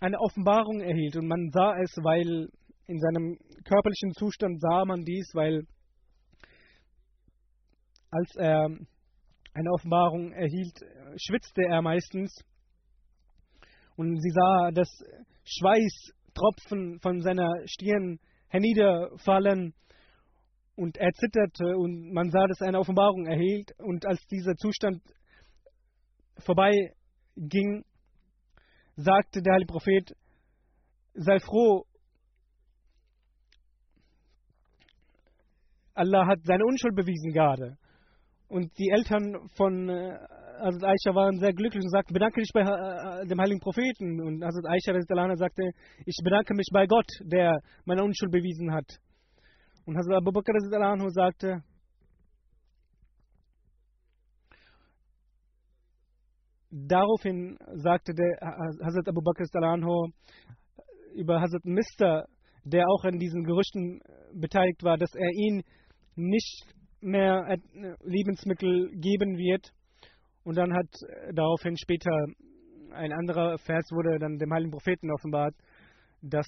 eine 0.00 0.18
Offenbarung 0.18 0.80
erhielt 0.80 1.16
und 1.16 1.28
man 1.28 1.50
sah 1.52 1.78
es, 1.78 1.94
weil 2.02 2.48
in 2.86 2.98
seinem 2.98 3.38
körperlichen 3.64 4.12
Zustand 4.14 4.60
sah 4.60 4.84
man 4.84 5.04
dies, 5.04 5.30
weil 5.34 5.66
als 8.14 8.36
er 8.36 8.68
eine 9.54 9.70
Offenbarung 9.72 10.32
erhielt, 10.32 10.78
schwitzte 11.16 11.62
er 11.62 11.82
meistens. 11.82 12.32
Und 13.96 14.20
sie 14.20 14.30
sah, 14.30 14.70
dass 14.70 14.88
Schweißtropfen 15.44 17.00
von 17.00 17.22
seiner 17.22 17.50
Stirn 17.66 18.18
herniederfallen. 18.48 19.74
Und 20.76 20.96
er 20.96 21.12
zitterte 21.12 21.76
und 21.76 22.12
man 22.12 22.30
sah, 22.30 22.46
dass 22.46 22.60
er 22.60 22.68
eine 22.68 22.80
Offenbarung 22.80 23.26
erhielt. 23.26 23.72
Und 23.78 24.06
als 24.06 24.24
dieser 24.26 24.54
Zustand 24.56 25.00
vorbeiging, 26.38 27.84
sagte 28.96 29.42
der 29.42 29.54
Heilige 29.54 29.72
Prophet, 29.72 30.16
sei 31.14 31.38
froh, 31.40 31.84
Allah 35.94 36.26
hat 36.26 36.40
seine 36.44 36.64
Unschuld 36.64 36.96
bewiesen 36.96 37.32
gerade. 37.32 37.76
Und 38.54 38.70
die 38.78 38.88
Eltern 38.88 39.48
von 39.56 39.88
äh, 39.88 40.16
Hazrat 40.60 40.84
Aisha 40.84 41.12
waren 41.12 41.40
sehr 41.40 41.52
glücklich 41.52 41.82
und 41.82 41.90
sagten, 41.90 42.14
bedanke 42.14 42.40
dich 42.40 42.52
bei 42.54 42.60
äh, 42.60 43.26
dem 43.26 43.40
heiligen 43.40 43.58
Propheten. 43.58 44.20
Und 44.20 44.44
Hazrat 44.44 44.66
Aisha 44.66 44.94
sagte, 45.34 45.72
ich 46.06 46.16
bedanke 46.22 46.54
mich 46.54 46.68
bei 46.72 46.86
Gott, 46.86 47.08
der 47.24 47.58
meine 47.84 48.04
Unschuld 48.04 48.30
bewiesen 48.30 48.72
hat. 48.72 48.86
Und 49.86 49.96
Hazrat 49.96 50.18
Abu 50.18 50.30
Bakr 50.30 50.52
sagte, 51.10 51.64
daraufhin 56.70 57.58
sagte 57.82 58.14
der 58.14 58.38
Hazrat 58.40 59.08
Abu 59.08 59.20
Bakr 59.20 59.46
über 61.12 61.40
Hazrat 61.40 61.64
Mister, 61.64 62.28
der 62.62 62.86
auch 62.88 63.02
in 63.02 63.18
diesen 63.18 63.42
Gerüchten 63.42 63.98
beteiligt 64.32 64.84
war, 64.84 64.96
dass 64.96 65.12
er 65.16 65.30
ihn 65.32 65.64
nicht 66.14 66.73
mehr 67.04 67.46
äh, 67.48 67.58
Lebensmittel 68.02 68.90
geben 68.94 69.36
wird. 69.36 69.72
Und 70.44 70.56
dann 70.56 70.72
hat 70.74 70.88
äh, 71.02 71.32
daraufhin 71.34 71.76
später 71.76 72.10
ein 72.92 73.12
anderer 73.12 73.58
Vers 73.58 73.84
wurde 73.90 74.18
dann 74.18 74.38
dem 74.38 74.52
heiligen 74.52 74.70
Propheten 74.70 75.10
offenbart, 75.10 75.54
dass 76.22 76.46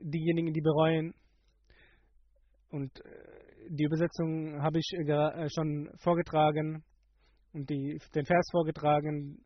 diejenigen, 0.00 0.52
die 0.52 0.60
bereuen, 0.60 1.14
und 2.70 2.90
äh, 3.00 3.68
die 3.68 3.84
Übersetzung 3.84 4.60
habe 4.62 4.78
ich 4.78 4.86
schon 5.54 5.90
vorgetragen 5.98 6.82
und 7.52 7.68
die, 7.68 7.98
den 8.14 8.24
Vers 8.24 8.48
vorgetragen, 8.50 9.44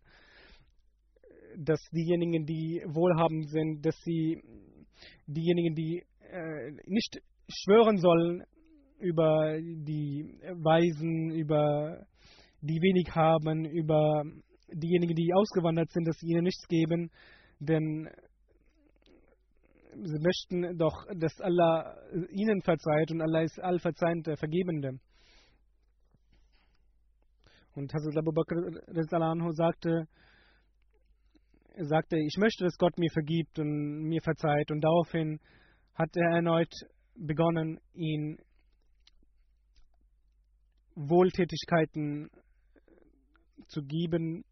dass 1.56 1.80
diejenigen, 1.92 2.46
die 2.46 2.82
wohlhabend 2.86 3.50
sind, 3.50 3.84
dass 3.84 3.96
sie 4.04 4.42
diejenigen, 5.26 5.74
die 5.74 6.04
äh, 6.20 6.70
nicht 6.86 7.20
schwören 7.48 7.98
sollen, 7.98 8.44
über 8.98 9.58
die 9.60 10.38
Weisen, 10.62 11.30
über 11.30 12.06
die 12.60 12.80
wenig 12.80 13.14
haben, 13.14 13.64
über 13.64 14.24
diejenigen, 14.72 15.14
die 15.14 15.32
ausgewandert 15.34 15.90
sind, 15.90 16.06
dass 16.06 16.16
sie 16.18 16.28
ihnen 16.28 16.44
nichts 16.44 16.66
geben, 16.68 17.10
denn 17.60 18.08
sie 19.94 20.18
möchten 20.20 20.76
doch, 20.78 21.06
dass 21.14 21.40
Allah 21.40 21.96
ihnen 22.30 22.62
verzeiht 22.62 23.10
und 23.10 23.22
Allah 23.22 23.42
ist 23.42 23.60
allverzeihend 23.60 24.26
der 24.26 24.36
Vergebende. 24.36 24.98
Und 27.74 27.92
Hazrat 27.92 28.16
Abu 28.16 28.32
Bakr 28.32 28.56
sagte, 29.52 30.08
sagte, 31.84 32.16
ich 32.16 32.36
möchte, 32.38 32.64
dass 32.64 32.78
Gott 32.78 32.98
mir 32.98 33.10
vergibt 33.12 33.58
und 33.58 34.08
mir 34.08 34.20
verzeiht. 34.22 34.70
Und 34.70 34.80
daraufhin 34.82 35.38
hat 35.94 36.08
er 36.16 36.36
erneut 36.36 36.72
begonnen, 37.14 37.78
ihn 37.94 38.38
Wohltätigkeiten 40.96 42.30
zu 43.68 43.82
geben. 43.82 44.44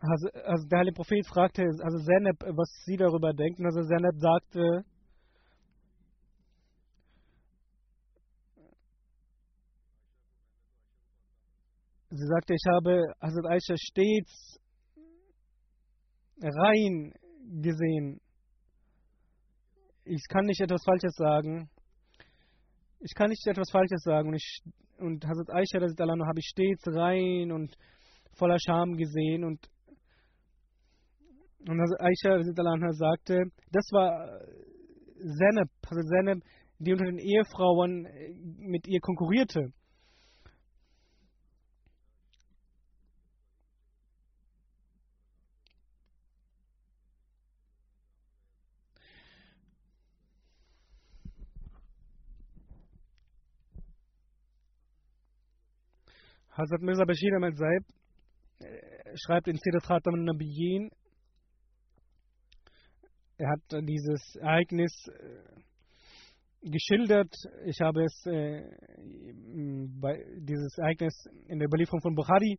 Also, 0.00 0.28
also 0.44 0.68
der 0.68 0.78
Heilige 0.80 0.96
Prophet 0.96 1.26
fragte 1.26 1.62
also 1.62 1.98
Zeneb, 1.98 2.40
was 2.40 2.68
sie 2.84 2.96
darüber 2.96 3.32
denken. 3.32 3.64
Also 3.66 3.82
Zeneb 3.82 4.18
sagte, 4.18 4.84
sie 12.10 12.26
sagte, 12.26 12.54
ich 12.54 12.64
habe 12.68 13.14
Hazrat 13.20 13.46
Aisha 13.46 13.76
stets 13.76 14.58
rein 16.42 17.12
gesehen. 17.60 18.20
Ich 20.04 20.24
kann 20.28 20.46
nicht 20.46 20.60
etwas 20.60 20.82
Falsches 20.84 21.14
sagen. 21.14 21.68
Ich 23.00 23.14
kann 23.14 23.30
nicht 23.30 23.46
etwas 23.46 23.70
Falsches 23.70 24.02
sagen. 24.02 24.28
Und, 24.28 24.34
ich, 24.34 24.62
und 24.98 25.24
Hazrat 25.24 25.50
Aisha 25.50 25.80
habe 25.80 26.38
ich 26.38 26.46
stets 26.46 26.84
rein 26.88 27.52
und 27.52 27.74
voller 28.36 28.58
Scham 28.58 28.96
gesehen. 28.96 29.44
Und, 29.44 29.60
und 31.68 31.80
Hazrat 31.80 32.00
Aisha 32.00 32.92
sagte, 32.92 33.44
das 33.70 33.86
war 33.92 34.40
Zeneb, 35.18 35.68
Hazrat 35.86 36.06
Zeneb, 36.06 36.42
die 36.78 36.92
unter 36.92 37.04
den 37.04 37.18
Ehefrauen 37.18 38.08
mit 38.58 38.88
ihr 38.88 39.00
konkurrierte. 39.00 39.72
Hazrat 56.54 56.82
Mirza 56.82 57.06
Bashir 57.06 57.34
Ahmed 57.34 57.56
Saib 57.56 57.82
äh, 58.60 59.16
schreibt 59.16 59.48
in 59.48 59.56
Sirat 59.56 59.84
Khatam 59.84 60.14
al-Nabiyyin, 60.14 60.90
er 63.38 63.48
hat 63.48 63.62
dieses 63.88 64.36
Ereignis 64.36 64.92
äh, 65.08 66.70
geschildert. 66.70 67.34
Ich 67.64 67.80
habe 67.80 68.04
es, 68.04 68.26
äh, 68.26 68.68
bei, 69.98 70.22
dieses 70.40 70.76
Ereignis 70.76 71.14
in 71.48 71.58
der 71.58 71.68
Überlieferung 71.68 72.02
von 72.02 72.14
Bukhari 72.14 72.58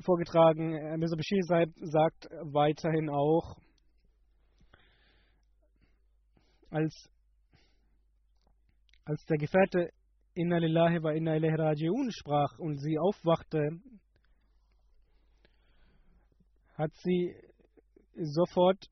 vorgetragen. 0.00 0.98
Mirza 0.98 1.14
Bashir 1.14 1.42
Saib 1.44 1.72
sagt 1.82 2.26
weiterhin 2.52 3.10
auch, 3.10 3.56
als 6.70 7.08
als 9.04 9.24
der 9.24 9.38
Gefährte 9.38 9.90
Inna 10.38 10.58
lillahi 10.58 11.02
wa 11.02 11.10
inna 11.12 11.34
ilaihi 11.36 11.56
raji'un 11.56 12.12
sprach 12.12 12.60
und 12.60 12.78
sie 12.78 12.96
aufwachte, 12.96 13.70
hat 16.76 16.94
sie 17.02 17.34
sofort 18.14 18.86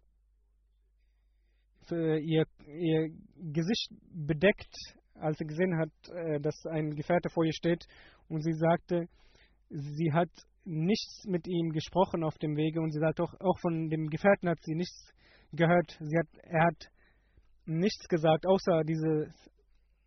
ihr, 1.88 2.46
ihr 2.66 3.10
Gesicht 3.52 3.92
bedeckt, 4.10 4.74
als 5.14 5.38
sie 5.38 5.46
gesehen 5.46 5.78
hat, 5.78 5.92
äh, 6.16 6.40
dass 6.40 6.66
ein 6.66 6.90
Gefährte 6.96 7.30
vor 7.30 7.44
ihr 7.44 7.52
steht 7.52 7.86
und 8.28 8.42
sie 8.42 8.54
sagte, 8.54 9.06
sie 9.68 10.12
hat 10.12 10.30
nichts 10.64 11.26
mit 11.26 11.46
ihm 11.46 11.70
gesprochen 11.70 12.24
auf 12.24 12.36
dem 12.38 12.56
Wege 12.56 12.80
und 12.80 12.90
sie 12.90 12.98
sagt 12.98 13.20
auch, 13.20 13.32
auch 13.38 13.58
von 13.60 13.88
dem 13.88 14.08
Gefährten 14.08 14.48
hat 14.48 14.58
sie 14.62 14.74
nichts 14.74 15.12
gehört. 15.52 15.96
Sie 16.00 16.18
hat, 16.18 16.26
er 16.42 16.64
hat 16.64 16.90
nichts 17.66 18.08
gesagt, 18.08 18.46
außer 18.46 18.82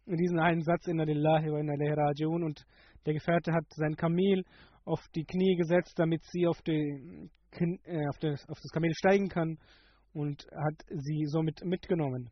diese, 0.09 0.17
diesen 0.17 0.39
einen 0.39 0.61
Satz 0.61 0.87
in 0.87 0.97
Lillahi 0.97 1.51
wa 1.51 1.59
inna 1.59 1.75
rajiun 1.75 2.43
und 2.43 2.65
der 3.05 3.13
Gefährte 3.13 3.53
hat 3.53 3.65
sein 3.69 3.95
Kamel 3.95 4.43
auf 4.85 4.99
die 5.15 5.23
Knie 5.23 5.55
gesetzt, 5.55 5.93
damit 5.97 6.23
sie 6.25 6.47
auf, 6.47 6.61
die, 6.63 7.29
äh, 7.83 8.07
auf 8.07 8.17
das 8.19 8.71
Kamel 8.71 8.91
steigen 8.95 9.29
kann 9.29 9.57
und 10.13 10.47
hat 10.51 10.83
sie 10.89 11.25
somit 11.25 11.63
mitgenommen. 11.63 12.31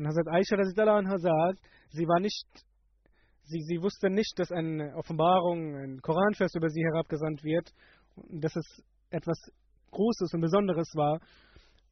Und 0.00 0.06
Hazrat 0.06 0.28
Aisha 0.28 0.56
anha 0.56 1.18
sagt, 1.18 1.60
sie 1.90 2.08
war 2.08 2.20
nicht, 2.20 2.46
sie, 3.44 3.60
sie 3.60 3.82
wusste 3.82 4.08
nicht, 4.08 4.32
dass 4.38 4.50
eine 4.50 4.96
Offenbarung, 4.96 5.76
ein 5.76 6.00
Koranvers 6.00 6.54
über 6.54 6.70
sie 6.70 6.82
herabgesandt 6.82 7.44
wird, 7.44 7.70
dass 8.30 8.56
es 8.56 8.82
etwas 9.10 9.36
Großes 9.90 10.32
und 10.32 10.40
Besonderes 10.40 10.90
war. 10.94 11.20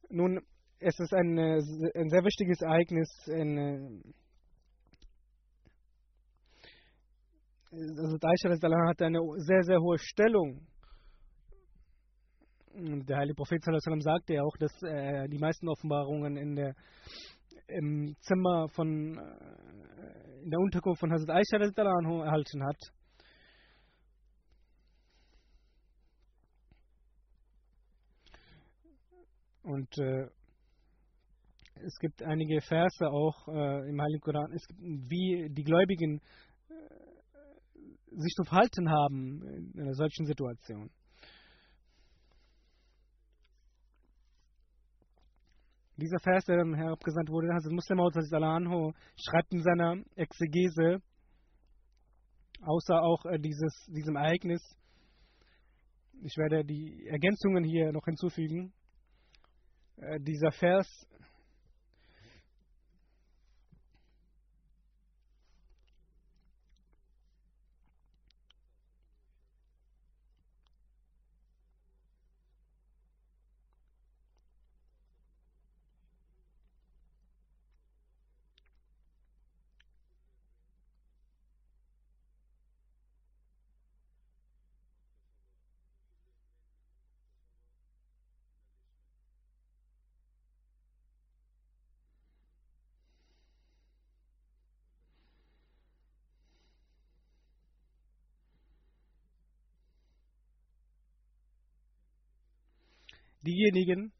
Nun, 0.09 0.41
es 0.79 0.99
ist 0.99 1.13
ein, 1.13 1.37
ein 1.37 2.09
sehr 2.09 2.23
wichtiges 2.23 2.59
Ereignis. 2.61 3.09
Ein, 3.27 4.01
also 7.71 8.17
Aisha 8.23 8.49
hatte 8.87 9.05
eine 9.05 9.19
sehr, 9.37 9.61
sehr 9.61 9.79
hohe 9.79 9.99
Stellung. 9.99 10.65
Der 12.73 13.17
heilige 13.17 13.35
Prophet 13.35 13.63
sagte 13.63 14.33
ja 14.33 14.41
auch, 14.41 14.57
dass 14.57 14.71
äh, 14.81 15.27
die 15.27 15.37
meisten 15.37 15.69
Offenbarungen 15.69 16.37
in 16.37 16.55
der 16.55 16.73
im 17.69 18.15
Zimmer 18.21 18.67
von, 18.69 19.17
äh, 19.17 20.43
in 20.43 20.49
der 20.49 20.59
Unterkunft 20.59 20.99
von 20.99 21.11
Hazrat 21.11 21.37
Aisha 21.37 21.57
erhalten 21.57 22.63
hat. 22.63 22.79
Und 29.63 29.97
äh, 29.99 30.27
es 31.85 31.97
gibt 31.99 32.23
einige 32.23 32.59
Verse 32.61 33.07
auch 33.07 33.47
äh, 33.47 33.89
im 33.89 34.01
Heiligen 34.01 34.21
Koran, 34.21 34.51
es 34.53 34.65
gibt, 34.67 34.81
wie 34.81 35.47
die 35.49 35.63
Gläubigen 35.63 36.19
äh, 36.69 36.73
sich 38.15 38.33
zu 38.33 38.43
verhalten 38.43 38.89
haben 38.89 39.41
in 39.73 39.81
einer 39.81 39.93
solchen 39.93 40.25
Situation. 40.25 40.89
Dieser 45.99 46.19
Vers, 46.19 46.45
der 46.45 46.57
dann 46.57 46.73
herabgesandt 46.73 47.29
wurde, 47.29 47.53
Hazrat 47.53 47.73
Muslim 47.73 47.99
anhu, 47.99 48.93
schreibt 49.17 49.51
in 49.53 49.61
seiner 49.61 50.01
Exegese, 50.15 51.01
außer 52.61 53.01
auch 53.01 53.25
äh, 53.25 53.37
dieses, 53.39 53.85
diesem 53.87 54.15
Ereignis, 54.15 54.61
ich 56.21 56.35
werde 56.37 56.63
die 56.65 57.05
Ergänzungen 57.07 57.63
hier 57.63 57.91
noch 57.91 58.05
hinzufügen, 58.05 58.73
äh, 59.97 60.19
dieser 60.19 60.51
Vers 60.51 60.87
diejenigen, 103.49 104.11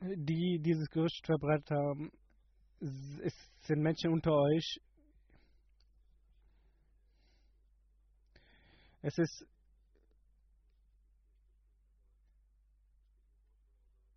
die 0.00 0.60
dieses 0.60 0.88
Gerücht 0.90 1.26
verbreitet 1.26 1.70
haben, 1.70 2.12
es 2.80 3.34
sind 3.62 3.80
Menschen 3.82 4.12
unter 4.12 4.32
euch. 4.32 4.80
Es 9.02 9.18
ist 9.18 9.46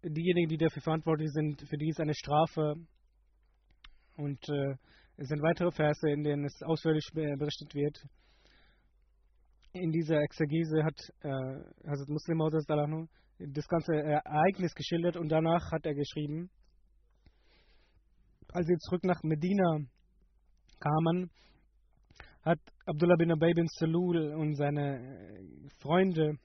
diejenigen, 0.03 0.49
die 0.49 0.57
dafür 0.57 0.81
verantwortlich 0.81 1.29
sind, 1.31 1.61
für 1.67 1.77
die 1.77 1.89
ist 1.89 1.99
eine 1.99 2.13
Strafe. 2.13 2.75
Und 4.17 4.49
äh, 4.49 4.75
es 5.17 5.27
sind 5.27 5.41
weitere 5.41 5.71
Verse, 5.71 6.07
in 6.09 6.23
denen 6.23 6.45
es 6.45 6.61
ausführlich 6.61 7.07
berichtet 7.13 7.73
wird 7.73 8.03
in 9.73 9.91
dieser 9.91 10.21
Exegese 10.21 10.83
hat 10.83 10.99
äh, 11.21 11.87
Hazrat 11.87 12.09
Muslim 12.09 12.41
das 13.47 13.67
ganze 13.67 13.93
Ereignis 13.93 14.73
geschildert 14.73 15.17
und 15.17 15.29
danach 15.29 15.71
hat 15.71 15.85
er 15.85 15.93
geschrieben, 15.93 16.49
als 18.53 18.67
sie 18.67 18.77
zurück 18.77 19.03
nach 19.03 19.23
Medina 19.23 19.79
kamen, 20.79 21.29
hat 22.43 22.59
Abdullah 22.85 23.15
bin 23.15 23.31
Abay 23.31 23.53
bin 23.53 23.67
Salul 23.67 24.33
und 24.33 24.55
seine 24.55 24.97
äh, 24.99 25.69
Freunde 25.79 26.37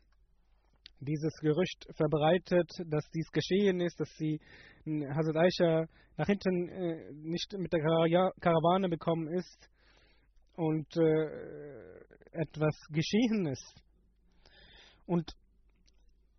dieses 1.01 1.35
Gerücht 1.41 1.87
verbreitet, 1.95 2.71
dass 2.87 3.05
dies 3.11 3.31
geschehen 3.31 3.81
ist, 3.81 3.99
dass 3.99 4.11
sie 4.17 4.41
Hazrat 4.87 5.37
Aisha 5.37 5.87
nach 6.17 6.27
hinten 6.27 6.69
äh, 6.69 7.13
nicht 7.13 7.53
mit 7.59 7.73
der 7.73 7.81
Karawane 8.41 8.89
bekommen 8.89 9.29
ist 9.29 9.69
und 10.55 10.97
äh, 10.97 12.01
etwas 12.33 12.75
geschehen 12.91 13.47
ist. 13.47 13.83
Und 15.07 15.33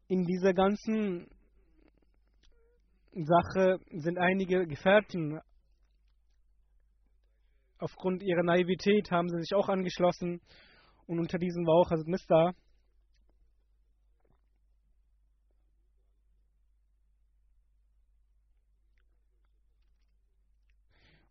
in 0.07 0.25
dieser 0.25 0.53
ganzen 0.53 1.27
Sache 3.13 3.79
sind 3.91 4.17
einige 4.17 4.67
Gefährten 4.67 5.39
aufgrund 7.79 8.23
ihrer 8.23 8.43
Naivität 8.43 9.11
haben 9.11 9.29
sie 9.29 9.39
sich 9.39 9.53
auch 9.53 9.69
angeschlossen 9.69 10.41
und 11.05 11.19
unter 11.19 11.37
diesen 11.37 11.65
war 11.65 11.75
auch 11.75 11.91
Hazrat 11.91 12.07
Mista. 12.07 12.53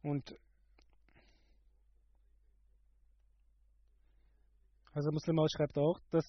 Und 0.02 0.36
Also 4.96 5.12
Muslim 5.12 5.36
schreibt 5.54 5.76
auch, 5.76 6.00
dass, 6.10 6.24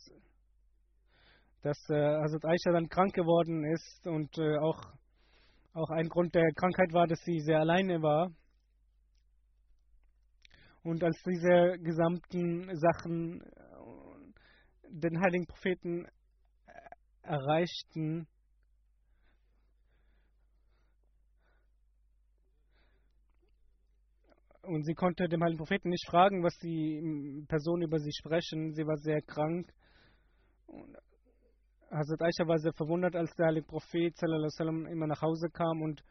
dass 1.68 1.90
äh, 1.90 1.96
Hazrat 1.96 2.46
Aisha 2.46 2.72
dann 2.72 2.88
krank 2.88 3.14
geworden 3.14 3.66
ist 3.66 4.08
und 4.08 4.38
äh, 4.38 4.58
auch, 4.58 4.82
auch 5.74 5.90
ein 5.90 6.08
Grund 6.08 6.34
der 6.34 6.50
Krankheit 6.54 6.94
war, 6.94 7.08
dass 7.08 7.20
sie 7.26 7.42
sehr 7.42 7.60
alleine 7.60 8.02
war. 8.02 8.32
Und 10.84 11.04
als 11.04 11.22
diese 11.24 11.78
gesamten 11.80 12.74
Sachen 12.78 13.42
äh, 13.42 13.48
den 14.90 15.20
heiligen 15.20 15.46
Propheten 15.46 16.06
äh, 16.06 16.10
erreichten, 17.24 18.28
Und 24.62 24.84
sie 24.84 24.96
konnte 24.96 25.30
dem 25.30 25.42
heiligen 25.42 25.60
Propheten 25.60 25.88
nicht 25.88 26.06
fragen, 26.10 26.44
was 26.44 26.54
die 26.58 27.46
Personen 27.48 27.84
über 27.84 28.00
sie 28.00 28.12
sprechen. 28.12 28.74
Sie 28.74 28.86
war 28.86 28.98
sehr 28.98 29.22
krank. 29.22 29.72
Und 30.66 30.98
Hazrat 31.90 32.22
Aisha 32.22 32.48
war 32.48 32.58
sehr 32.60 32.74
verwundert, 32.74 33.16
als 33.16 33.34
der 33.36 33.48
heilige 33.48 33.68
Prophet 33.68 34.16
sallam, 34.18 34.86
immer 34.88 35.08
nach 35.08 35.22
Hause 35.22 35.50
kam 35.50 35.82
und 35.82 36.04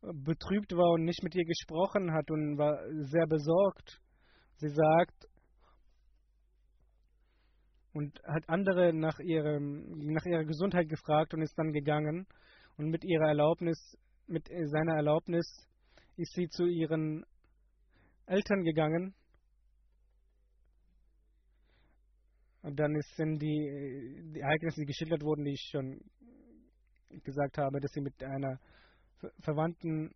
betrübt 0.00 0.72
war 0.72 0.92
und 0.92 1.04
nicht 1.04 1.22
mit 1.22 1.34
ihr 1.34 1.44
gesprochen 1.44 2.12
hat 2.12 2.30
und 2.30 2.58
war 2.58 2.78
sehr 3.02 3.26
besorgt. 3.26 4.00
Sie 4.56 4.68
sagt 4.68 5.28
und 7.94 8.20
hat 8.24 8.48
andere 8.48 8.92
nach, 8.92 9.18
ihrem, 9.20 10.12
nach 10.12 10.24
ihrer 10.24 10.44
Gesundheit 10.44 10.88
gefragt 10.88 11.32
und 11.32 11.42
ist 11.42 11.56
dann 11.56 11.72
gegangen. 11.72 12.26
Und 12.76 12.90
mit 12.90 13.04
ihrer 13.04 13.28
Erlaubnis, 13.28 13.78
mit 14.26 14.48
seiner 14.48 14.96
Erlaubnis, 14.96 15.46
ist 16.16 16.34
sie 16.34 16.48
zu 16.48 16.66
ihren 16.66 17.24
Eltern 18.26 18.64
gegangen. 18.64 19.14
Und 22.46 22.52
dann 22.72 22.98
sind 23.16 23.42
die, 23.42 24.32
die 24.34 24.40
Ereignisse, 24.40 24.80
die 24.80 24.86
geschildert 24.86 25.22
wurden, 25.22 25.44
die 25.44 25.52
ich 25.52 25.68
schon 25.70 26.00
gesagt 27.22 27.58
habe, 27.58 27.80
dass 27.80 27.92
sie 27.92 28.00
mit 28.00 28.22
einer 28.22 28.58
Verwandten 29.40 30.10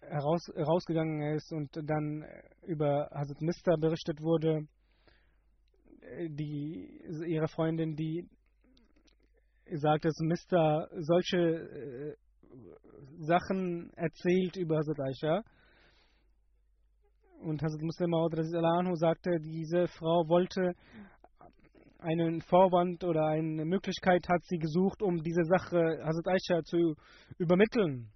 heraus, 0.00 0.40
herausgegangen 0.54 1.34
ist 1.34 1.52
und 1.52 1.70
dann 1.88 2.24
über 2.66 3.08
Hazrat 3.12 3.40
Mister 3.40 3.76
berichtet 3.78 4.20
wurde, 4.20 4.66
die, 6.28 7.00
ihre 7.26 7.48
Freundin, 7.48 7.96
die 7.96 8.28
sagt, 9.72 10.04
dass 10.04 10.18
Mister 10.20 10.88
solche 10.98 11.38
äh, 11.38 12.16
Sachen 13.18 13.90
erzählt 13.94 14.56
über 14.56 14.78
Hazrat 14.78 15.00
Aisha. 15.00 15.42
Und 17.46 17.62
Hazrat 17.62 17.80
Muslim 17.80 18.10
sagte, 18.96 19.38
diese 19.38 19.86
Frau 19.86 20.26
wollte 20.26 20.72
einen 22.00 22.40
Vorwand 22.40 23.04
oder 23.04 23.26
eine 23.26 23.64
Möglichkeit 23.64 24.28
hat 24.28 24.42
sie 24.46 24.58
gesucht, 24.58 25.00
um 25.00 25.22
diese 25.22 25.44
Sache 25.44 25.78
Hazrat 26.04 26.26
Aisha 26.26 26.64
zu 26.64 26.96
übermitteln. 27.38 28.10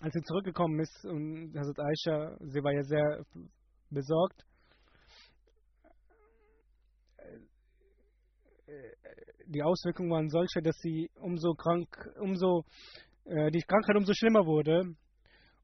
Als 0.00 0.12
sie 0.14 0.22
zurückgekommen 0.22 0.80
ist 0.80 1.04
und 1.04 1.54
Hazrat 1.56 1.78
Aisha, 1.78 2.36
sie 2.40 2.64
war 2.64 2.72
ja 2.72 2.82
sehr 2.82 3.24
besorgt, 3.90 4.44
die 9.46 9.62
Auswirkungen 9.62 10.10
waren 10.10 10.28
solche, 10.30 10.62
dass 10.62 10.76
sie 10.78 11.08
umso 11.20 11.54
krank, 11.54 11.88
umso 12.20 12.64
äh, 13.24 13.52
die 13.52 13.60
Krankheit 13.60 13.96
umso 13.96 14.12
schlimmer 14.14 14.46
wurde. 14.46 14.96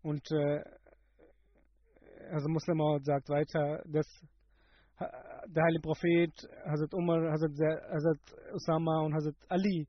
Und 0.03 0.31
äh, 0.31 0.63
also 2.31 2.49
Muslim 2.49 2.79
sagt 3.03 3.29
weiter, 3.29 3.83
dass 3.87 4.07
der 5.47 5.63
heilige 5.63 5.83
Prophet, 5.83 6.33
Hazrat 6.65 6.93
Umar, 6.95 7.31
Hazrat, 7.31 7.53
Hazrat 7.91 8.19
Usama 8.55 9.03
und 9.03 9.15
Hazrat 9.15 9.37
Ali, 9.49 9.87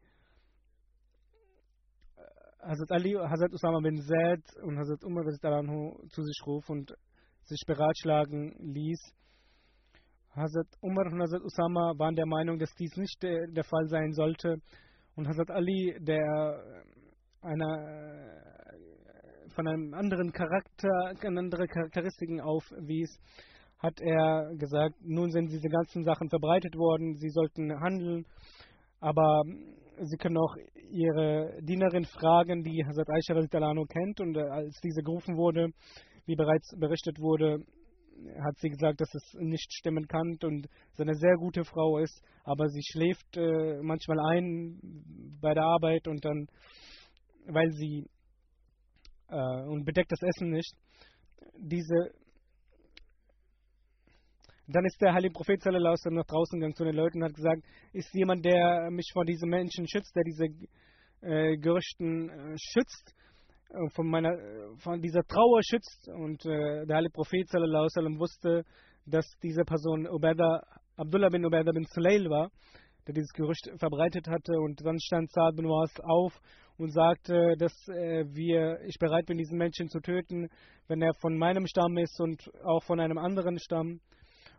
Hazrat 2.61 2.91
Ali, 2.91 3.13
Hazrat 3.13 3.53
Usama 3.53 3.79
bin 3.79 3.97
Zaid 4.01 4.43
und 4.63 4.77
Hazrat 4.77 5.03
Umar 5.03 5.23
zu 6.09 6.21
sich 6.21 6.41
ruf 6.45 6.69
und 6.69 6.93
sich 7.43 7.63
beratschlagen 7.65 8.53
ließ. 8.59 8.99
Hazrat 10.35 10.67
Umar 10.81 11.07
und 11.07 11.21
Hazrat 11.21 11.41
Usama 11.41 11.93
waren 11.97 12.15
der 12.15 12.27
Meinung, 12.27 12.59
dass 12.59 12.73
dies 12.75 12.95
nicht 12.95 13.21
der, 13.23 13.47
der 13.47 13.63
Fall 13.63 13.87
sein 13.87 14.11
sollte. 14.13 14.57
Und 15.15 15.27
Hazrat 15.27 15.49
Ali, 15.51 15.97
der 15.99 16.85
einer, 17.41 18.58
von 19.59 19.67
einem 19.67 19.93
anderen 19.93 20.31
Charakter, 20.31 21.11
andere 21.37 21.67
Charakteristiken 21.67 22.39
aufwies, 22.39 23.19
hat 23.79 23.99
er 23.99 24.55
gesagt, 24.55 24.95
nun 25.01 25.31
sind 25.31 25.51
diese 25.51 25.67
ganzen 25.67 26.05
Sachen 26.05 26.29
verbreitet 26.29 26.77
worden, 26.77 27.17
sie 27.17 27.27
sollten 27.27 27.77
handeln, 27.77 28.25
aber 29.01 29.43
sie 29.99 30.15
können 30.15 30.37
auch 30.37 30.55
ihre 30.89 31.59
Dienerin 31.61 32.05
fragen, 32.05 32.63
die 32.63 32.85
Hazrat 32.85 33.09
Aisha 33.09 33.33
kennt 33.85 34.21
und 34.21 34.37
als 34.37 34.79
diese 34.81 35.03
gerufen 35.03 35.35
wurde, 35.35 35.67
wie 36.25 36.37
bereits 36.37 36.73
berichtet 36.79 37.19
wurde, 37.19 37.59
hat 38.41 38.57
sie 38.59 38.69
gesagt, 38.69 39.01
dass 39.01 39.13
es 39.13 39.33
nicht 39.39 39.73
stimmen 39.73 40.07
kann 40.07 40.37
und 40.41 40.67
sie 40.93 41.03
eine 41.03 41.15
sehr 41.15 41.35
gute 41.35 41.65
Frau 41.65 41.97
ist, 41.97 42.23
aber 42.45 42.69
sie 42.69 42.83
schläft 42.93 43.35
äh, 43.35 43.81
manchmal 43.81 44.21
ein 44.21 44.79
bei 45.41 45.53
der 45.53 45.63
Arbeit 45.63 46.07
und 46.07 46.23
dann, 46.23 46.47
weil 47.45 47.69
sie 47.71 48.05
äh, 49.29 49.67
und 49.67 49.85
bedeckt 49.85 50.11
das 50.11 50.21
Essen 50.21 50.51
nicht. 50.51 50.75
Diese 51.57 52.11
dann 54.71 54.85
ist 54.85 55.01
der 55.01 55.13
heilige 55.13 55.33
Prophet 55.33 55.61
sallallahu 55.63 55.95
nach 56.11 56.25
draußen 56.25 56.59
gegangen 56.59 56.75
zu 56.75 56.83
den 56.83 56.95
Leuten 56.95 57.19
und 57.19 57.29
hat 57.29 57.33
gesagt, 57.33 57.63
ist 57.91 58.13
jemand, 58.13 58.45
der 58.45 58.89
mich 58.91 59.09
vor 59.13 59.25
diesen 59.25 59.49
Menschen 59.49 59.87
schützt, 59.87 60.15
der 60.15 60.23
diese 60.23 60.45
äh, 61.21 61.57
Gerüchten 61.57 62.29
äh, 62.29 62.55
schützt, 62.57 63.15
äh, 63.69 63.89
von 63.95 64.07
meiner 64.07 64.31
äh, 64.31 64.77
von 64.77 65.01
dieser 65.01 65.23
Trauer 65.23 65.61
schützt 65.63 66.07
und 66.09 66.45
äh, 66.45 66.85
der 66.85 66.97
heilige 66.97 67.13
Prophet 67.13 67.47
sallallahu 67.49 68.19
wusste, 68.19 68.63
dass 69.07 69.25
diese 69.41 69.63
Person 69.63 70.07
Ubeda, 70.07 70.61
Abdullah 70.97 71.29
bin 71.29 71.45
Ubeda 71.45 71.71
bin 71.71 71.85
Sulail 71.85 72.29
war, 72.29 72.51
der 73.07 73.15
dieses 73.15 73.31
Gerücht 73.33 73.71
verbreitet 73.77 74.27
hatte 74.27 74.53
und 74.53 74.85
dann 74.85 74.99
stand 74.99 75.31
Saad 75.31 75.55
bin 75.55 75.65
Was 75.65 75.99
auf 76.03 76.39
und 76.79 76.91
sagte, 76.91 77.55
dass 77.57 77.73
äh, 77.89 78.23
wir, 78.33 78.79
ich 78.85 78.97
bereit 78.99 79.25
bin, 79.25 79.37
diesen 79.37 79.57
Menschen 79.57 79.89
zu 79.89 79.99
töten, 79.99 80.47
wenn 80.87 81.01
er 81.01 81.13
von 81.15 81.37
meinem 81.37 81.67
Stamm 81.67 81.97
ist 81.97 82.19
und 82.21 82.49
auch 82.63 82.83
von 82.83 82.99
einem 82.99 83.17
anderen 83.17 83.59
Stamm. 83.59 83.99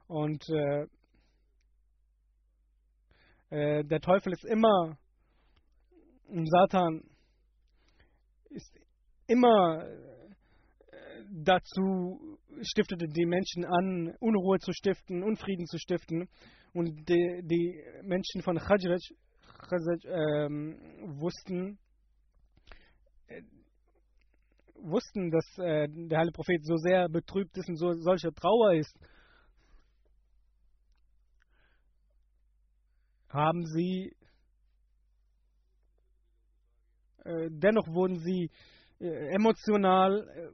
Und 0.07 0.45
äh, 0.51 0.87
äh, 3.51 3.85
der 3.85 4.01
Teufel 4.01 4.33
ist 4.33 4.45
immer, 4.45 4.99
Satan 6.29 7.03
ist 8.51 8.79
immer 9.27 9.87
äh, 9.87 11.25
dazu, 11.31 12.39
stiftete 12.61 13.07
die 13.07 13.27
Menschen 13.27 13.65
an, 13.65 14.15
Unruhe 14.21 14.59
zu 14.59 14.73
stiften, 14.73 15.23
Unfrieden 15.23 15.67
zu 15.67 15.79
stiften. 15.79 16.29
Und 16.75 17.09
die, 17.09 17.41
die 17.45 17.83
Menschen 18.03 18.43
von 18.43 18.59
Khajraj, 18.59 19.01
Khajraj 19.69 20.05
ähm, 20.05 20.79
wussten, 21.19 21.79
äh, 21.79 21.90
wussten, 24.83 25.31
dass 25.31 25.47
äh, 25.59 25.89
der 25.89 26.19
heilige 26.19 26.35
Prophet 26.35 26.65
so 26.65 26.77
sehr 26.77 27.09
betrübt 27.09 27.57
ist 27.57 27.69
und 27.69 27.77
so 27.77 27.93
solche 27.95 28.33
Trauer 28.33 28.75
ist, 28.75 28.97
haben 33.29 33.65
sie, 33.65 34.17
äh, 37.25 37.49
dennoch 37.51 37.87
wurden 37.89 38.19
sie 38.19 38.51
äh, 39.01 39.35
emotional, 39.35 40.29
äh, 40.29 40.51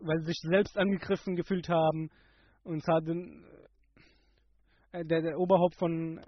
weil 0.00 0.18
sie 0.20 0.26
sich 0.26 0.40
selbst 0.42 0.76
angegriffen 0.76 1.36
gefühlt 1.36 1.68
haben 1.68 2.10
und 2.64 2.86
hatten, 2.88 3.44
äh, 4.92 5.04
der, 5.04 5.22
der 5.22 5.38
Oberhaupt 5.38 5.76
von 5.76 6.20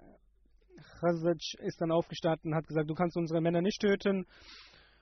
Khazaj 0.99 1.37
ist 1.59 1.79
dann 1.81 1.91
aufgestanden 1.91 2.51
und 2.51 2.57
hat 2.57 2.67
gesagt, 2.67 2.89
du 2.89 2.95
kannst 2.95 3.17
unsere 3.17 3.41
Männer 3.41 3.61
nicht 3.61 3.81
töten. 3.81 4.25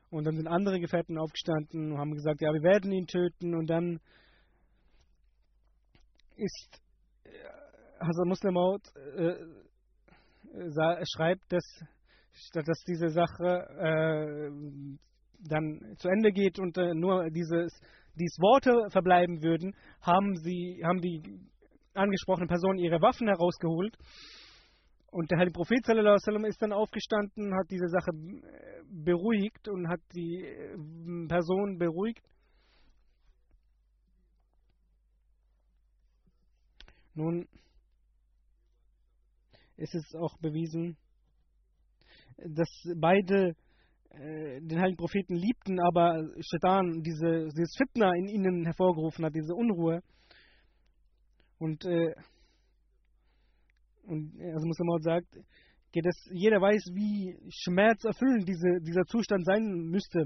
Und 0.10 0.26
dann 0.26 0.36
sind 0.36 0.48
andere 0.48 0.80
Gefährten 0.80 1.18
aufgestanden 1.18 1.92
und 1.92 1.98
haben 2.00 2.14
gesagt, 2.14 2.42
ja, 2.42 2.52
wir 2.52 2.64
werden 2.64 2.92
ihn 2.92 3.06
töten. 3.06 3.54
Und 3.56 3.70
dann 3.70 4.00
ist 6.36 6.82
Hazar 8.00 8.26
Muslim 8.26 8.56
äh, 8.56 9.36
schreibt, 11.16 11.52
dass, 11.52 11.64
dass 12.54 12.84
diese 12.88 13.10
Sache 13.10 13.68
äh, 13.78 14.50
dann 15.48 15.96
zu 15.98 16.10
Ende 16.10 16.32
geht 16.32 16.60
und 16.60 16.78
äh, 16.78 16.94
nur 16.94 17.30
dieses, 17.30 17.72
dies 18.16 18.38
Worte 18.40 18.90
verbleiben 18.92 19.42
würden, 19.42 19.76
haben 20.02 20.36
sie, 20.36 20.82
haben 20.84 21.02
die 21.02 21.40
angesprochenen 21.94 22.48
Personen 22.48 22.80
ihre 22.80 23.02
Waffen 23.02 23.28
herausgeholt. 23.28 23.98
Und 25.12 25.32
der 25.32 25.40
heilige 25.40 25.54
Prophet 25.54 25.84
sallam, 25.86 26.46
ist 26.46 26.62
dann 26.62 26.72
aufgestanden, 26.72 27.56
hat 27.56 27.70
diese 27.72 27.88
Sache 27.88 28.12
äh, 28.12 28.84
beruhigt 28.84 29.68
und 29.68 29.88
hat 29.88 30.02
die 30.14 30.44
äh, 30.46 31.28
Person 31.28 31.78
beruhigt. 31.78 32.24
Nun, 37.16 37.48
ist 39.78 39.96
es 39.96 40.16
auch 40.16 40.38
bewiesen, 40.38 40.96
dass 42.38 42.70
beide 42.96 43.56
äh, 44.12 44.62
den 44.62 44.80
heiligen 44.80 44.98
Propheten 44.98 45.36
liebten, 45.36 45.80
aber 45.80 46.24
Shaitan 46.40 47.02
diese, 47.02 47.48
dieses 47.50 47.76
Fitna 47.78 48.12
in 48.16 48.28
ihnen 48.28 48.66
hervorgerufen 48.66 49.26
hat, 49.26 49.34
diese 49.36 49.56
Unruhe. 49.56 50.02
Und, 51.58 51.84
äh, 51.86 52.14
und 54.04 54.34
also 54.42 54.66
Muhammad 54.66 55.04
sagt, 55.04 55.36
dass 55.94 56.30
jeder 56.32 56.62
weiß, 56.62 56.92
wie 56.94 57.36
schmerzerfüllend 57.50 58.48
diese, 58.48 58.80
dieser 58.82 59.06
Zustand 59.06 59.46
sein 59.46 59.90
müsste. 59.90 60.26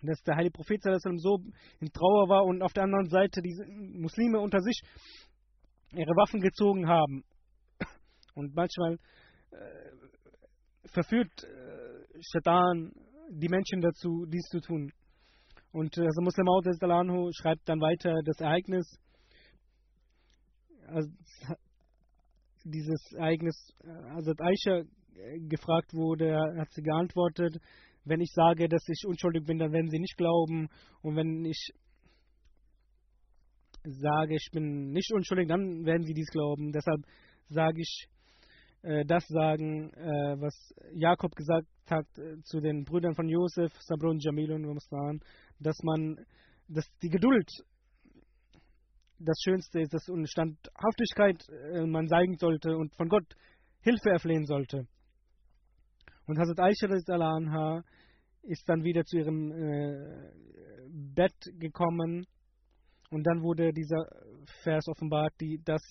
Dass 0.00 0.22
der 0.22 0.36
heilige 0.36 0.52
Prophet 0.52 0.80
so 0.82 1.38
in 1.80 1.90
Trauer 1.92 2.28
war 2.28 2.44
und 2.44 2.62
auf 2.62 2.72
der 2.72 2.84
anderen 2.84 3.08
Seite 3.08 3.42
die 3.42 3.54
Muslime 3.98 4.38
unter 4.38 4.60
sich 4.60 4.80
ihre 5.92 6.14
Waffen 6.16 6.40
gezogen 6.40 6.88
haben. 6.88 7.24
Und 8.34 8.54
manchmal 8.54 8.98
äh, 9.50 10.88
verführt 10.92 11.32
äh, 11.42 12.22
Shaitan 12.30 12.92
die 13.30 13.48
Menschen 13.48 13.80
dazu, 13.80 14.24
dies 14.26 14.44
zu 14.50 14.60
tun. 14.60 14.92
Und 15.72 15.96
äh, 15.98 16.02
also 16.02 16.22
Muslim 16.22 16.48
Anhu 16.90 17.30
schreibt 17.32 17.68
dann 17.68 17.80
weiter 17.80 18.20
das 18.24 18.40
Ereignis. 18.40 18.86
Also, 20.86 21.10
dieses 22.70 23.12
Ereignis, 23.12 23.56
also 24.14 24.32
Aisha 24.38 24.80
äh, 24.80 25.40
gefragt 25.48 25.92
wurde, 25.94 26.36
hat 26.58 26.72
sie 26.72 26.82
geantwortet, 26.82 27.56
wenn 28.04 28.20
ich 28.20 28.32
sage, 28.32 28.68
dass 28.68 28.82
ich 28.88 29.04
unschuldig 29.06 29.44
bin, 29.44 29.58
dann 29.58 29.72
werden 29.72 29.90
sie 29.90 29.98
nicht 29.98 30.16
glauben. 30.16 30.68
Und 31.02 31.16
wenn 31.16 31.44
ich 31.44 31.72
sage, 33.84 34.34
ich 34.34 34.48
bin 34.52 34.90
nicht 34.90 35.12
unschuldig, 35.12 35.48
dann 35.48 35.84
werden 35.84 36.04
sie 36.04 36.14
dies 36.14 36.30
glauben. 36.30 36.72
Deshalb 36.72 37.02
sage 37.48 37.80
ich 37.80 38.08
äh, 38.82 39.04
das 39.04 39.26
sagen, 39.28 39.92
äh, 39.94 40.40
was 40.40 40.54
Jakob 40.92 41.34
gesagt 41.34 41.66
hat 41.90 42.06
äh, 42.18 42.40
zu 42.42 42.60
den 42.60 42.84
Brüdern 42.84 43.14
von 43.14 43.28
Josef, 43.28 43.72
Sabrun, 43.80 44.18
Jamil 44.20 44.52
und 44.52 44.62
Mustan, 44.62 45.20
dass 45.58 45.76
man, 45.82 46.16
dass 46.68 46.86
die 47.02 47.08
Geduld 47.08 47.48
das 49.18 49.38
Schönste 49.42 49.80
ist, 49.80 49.92
dass 49.92 50.08
und 50.08 50.28
Standhaftigkeit 50.28 51.42
äh, 51.48 51.86
man 51.86 52.08
zeigen 52.08 52.36
sollte 52.36 52.76
und 52.76 52.94
von 52.94 53.08
Gott 53.08 53.26
Hilfe 53.80 54.10
erflehen 54.10 54.46
sollte. 54.46 54.86
Und 56.26 56.38
Hazrat 56.38 56.60
Aisha 56.60 56.86
anha 56.86 57.82
ist 58.42 58.68
dann 58.68 58.84
wieder 58.84 59.04
zu 59.04 59.18
ihrem 59.18 59.50
äh, 59.52 60.30
Bett 61.14 61.36
gekommen 61.58 62.26
und 63.10 63.24
dann 63.26 63.42
wurde 63.42 63.72
dieser 63.72 64.06
Vers 64.62 64.86
offenbart, 64.88 65.32
die 65.40 65.60
das 65.64 65.82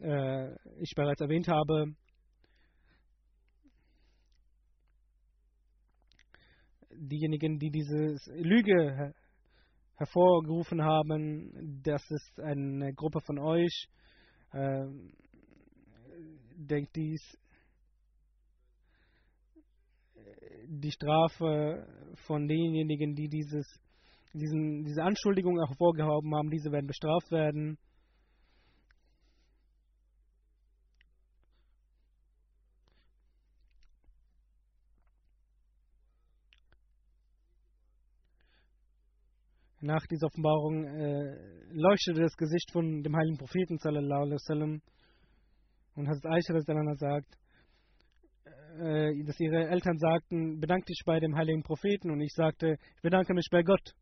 äh, 0.00 0.52
ich 0.80 0.92
bereits 0.96 1.20
erwähnt 1.20 1.48
habe. 1.48 1.94
Diejenigen, 6.92 7.58
die 7.58 7.70
diese 7.70 8.16
Lüge 8.34 9.14
hervorgerufen 10.00 10.82
haben, 10.82 11.82
das 11.84 12.02
ist 12.10 12.40
eine 12.40 12.94
Gruppe 12.94 13.20
von 13.20 13.38
euch, 13.38 13.86
äh, 14.52 14.86
denkt 16.56 16.96
dies, 16.96 17.20
die 20.66 20.90
Strafe 20.90 21.86
von 22.26 22.48
denjenigen, 22.48 23.14
die 23.14 23.28
dieses, 23.28 23.66
diesen, 24.32 24.84
diese 24.84 25.02
Anschuldigung 25.02 25.58
hervorgehoben 25.66 26.34
haben, 26.34 26.48
diese 26.48 26.72
werden 26.72 26.86
bestraft 26.86 27.30
werden. 27.30 27.76
Nach 39.90 40.06
dieser 40.06 40.28
Offenbarung 40.28 40.84
äh, 40.84 41.34
leuchtete 41.72 42.20
das 42.20 42.36
Gesicht 42.36 42.70
von 42.70 43.02
dem 43.02 43.16
heiligen 43.16 43.38
Propheten 43.38 43.76
sallallahu 43.78 44.22
alaihi 44.22 44.34
wasallam 44.34 44.82
und 45.96 46.06
Hazrat 46.06 46.32
Aisha 46.32 46.94
sagt, 46.94 47.36
äh, 48.78 49.24
dass 49.24 49.40
ihre 49.40 49.66
Eltern 49.68 49.98
sagten, 49.98 50.60
bedanke 50.60 50.84
dich 50.84 51.02
bei 51.04 51.18
dem 51.18 51.34
heiligen 51.34 51.64
Propheten 51.64 52.12
und 52.12 52.20
ich 52.20 52.32
sagte, 52.34 52.76
ich 52.94 53.02
bedanke 53.02 53.34
mich 53.34 53.48
bei 53.50 53.64
Gott. 53.64 53.96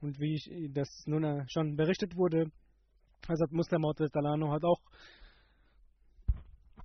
Und 0.00 0.18
wie 0.18 0.34
ich, 0.34 0.72
das 0.74 0.88
nun 1.06 1.22
äh, 1.22 1.44
schon 1.46 1.76
berichtet 1.76 2.16
wurde, 2.16 2.46
Hazrat 3.28 3.52
Muslim 3.52 3.82
Dalano 4.12 4.50
hat 4.50 4.64
auch 4.64 4.82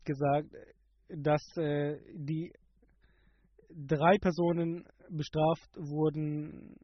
gesagt, 0.03 0.49
dass 1.09 1.41
äh, 1.57 1.97
die 2.13 2.53
drei 3.71 4.19
Personen 4.19 4.85
bestraft 5.09 5.75
wurden, 5.77 6.75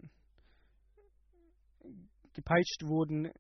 gepeitscht 2.34 2.84
wurden 2.84 3.32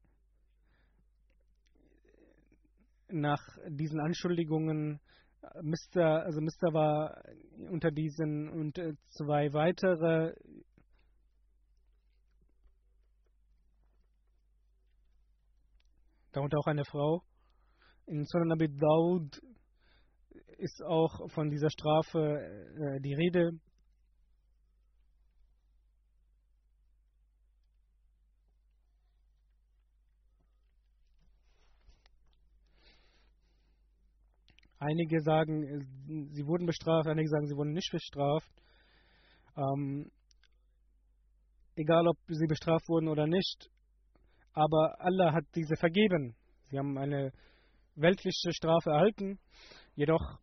nach 3.09 3.41
diesen 3.67 3.99
Anschuldigungen. 3.99 4.99
Mr. 5.61 6.23
also 6.23 6.39
Mr. 6.39 6.73
war 6.73 7.23
unter 7.69 7.91
diesen 7.91 8.49
und 8.49 8.77
äh, 8.77 8.93
zwei 9.09 9.51
weitere 9.53 10.33
darunter 16.31 16.57
auch 16.59 16.67
eine 16.67 16.85
Frau. 16.85 17.23
In 18.05 18.25
Sunan 18.25 18.51
Abi 18.51 18.69
Daud 18.69 19.41
ist 20.57 20.81
auch 20.83 21.29
von 21.31 21.49
dieser 21.49 21.69
Strafe 21.69 22.19
äh, 22.19 23.01
die 23.01 23.13
Rede. 23.13 23.51
Einige 34.81 35.21
sagen, 35.21 35.63
äh, 35.63 35.85
sie 36.31 36.47
wurden 36.47 36.65
bestraft, 36.65 37.07
einige 37.07 37.29
sagen, 37.29 37.45
sie 37.45 37.55
wurden 37.55 37.73
nicht 37.73 37.91
bestraft. 37.91 38.51
Ähm, 39.55 40.09
egal, 41.75 42.07
ob 42.07 42.17
sie 42.27 42.47
bestraft 42.47 42.89
wurden 42.89 43.07
oder 43.07 43.27
nicht, 43.27 43.69
aber 44.53 44.95
Allah 44.99 45.33
hat 45.33 45.45
diese 45.53 45.75
vergeben. 45.75 46.35
Sie 46.71 46.79
haben 46.79 46.97
eine 46.97 47.31
weltliche 47.93 48.53
Strafe 48.53 48.89
erhalten, 48.89 49.37
jedoch 49.93 50.39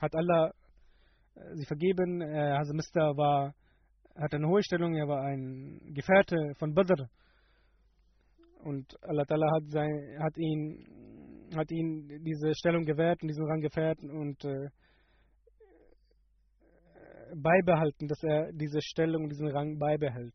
hat 0.00 0.14
Allah 0.14 0.52
äh, 1.34 1.56
sie 1.56 1.66
vergeben. 1.66 2.20
Äh, 2.20 2.52
also 2.52 2.74
Mister 2.74 3.16
war, 3.16 3.56
hat 4.14 4.34
eine 4.34 4.46
hohe 4.46 4.62
Stellung, 4.62 4.94
er 4.94 5.08
war 5.08 5.24
ein 5.24 5.80
Gefährte 5.94 6.36
von 6.58 6.74
Badr. 6.74 7.08
Und 8.62 8.94
Allah 9.02 9.26
hat, 9.26 9.68
sein, 9.68 10.16
hat 10.20 10.36
ihn 10.38 10.86
hat 11.56 11.70
ihn 11.70 12.22
diese 12.24 12.54
Stellung 12.54 12.84
gewährt 12.84 13.22
und 13.22 13.28
diesen 13.28 13.46
Rang 13.46 13.60
gewährt 13.60 14.02
und 14.02 14.44
äh, 14.44 14.68
beibehalten, 17.34 18.08
dass 18.08 18.22
er 18.22 18.52
diese 18.52 18.80
Stellung, 18.80 19.28
diesen 19.28 19.48
Rang 19.48 19.78
beibehält. 19.78 20.34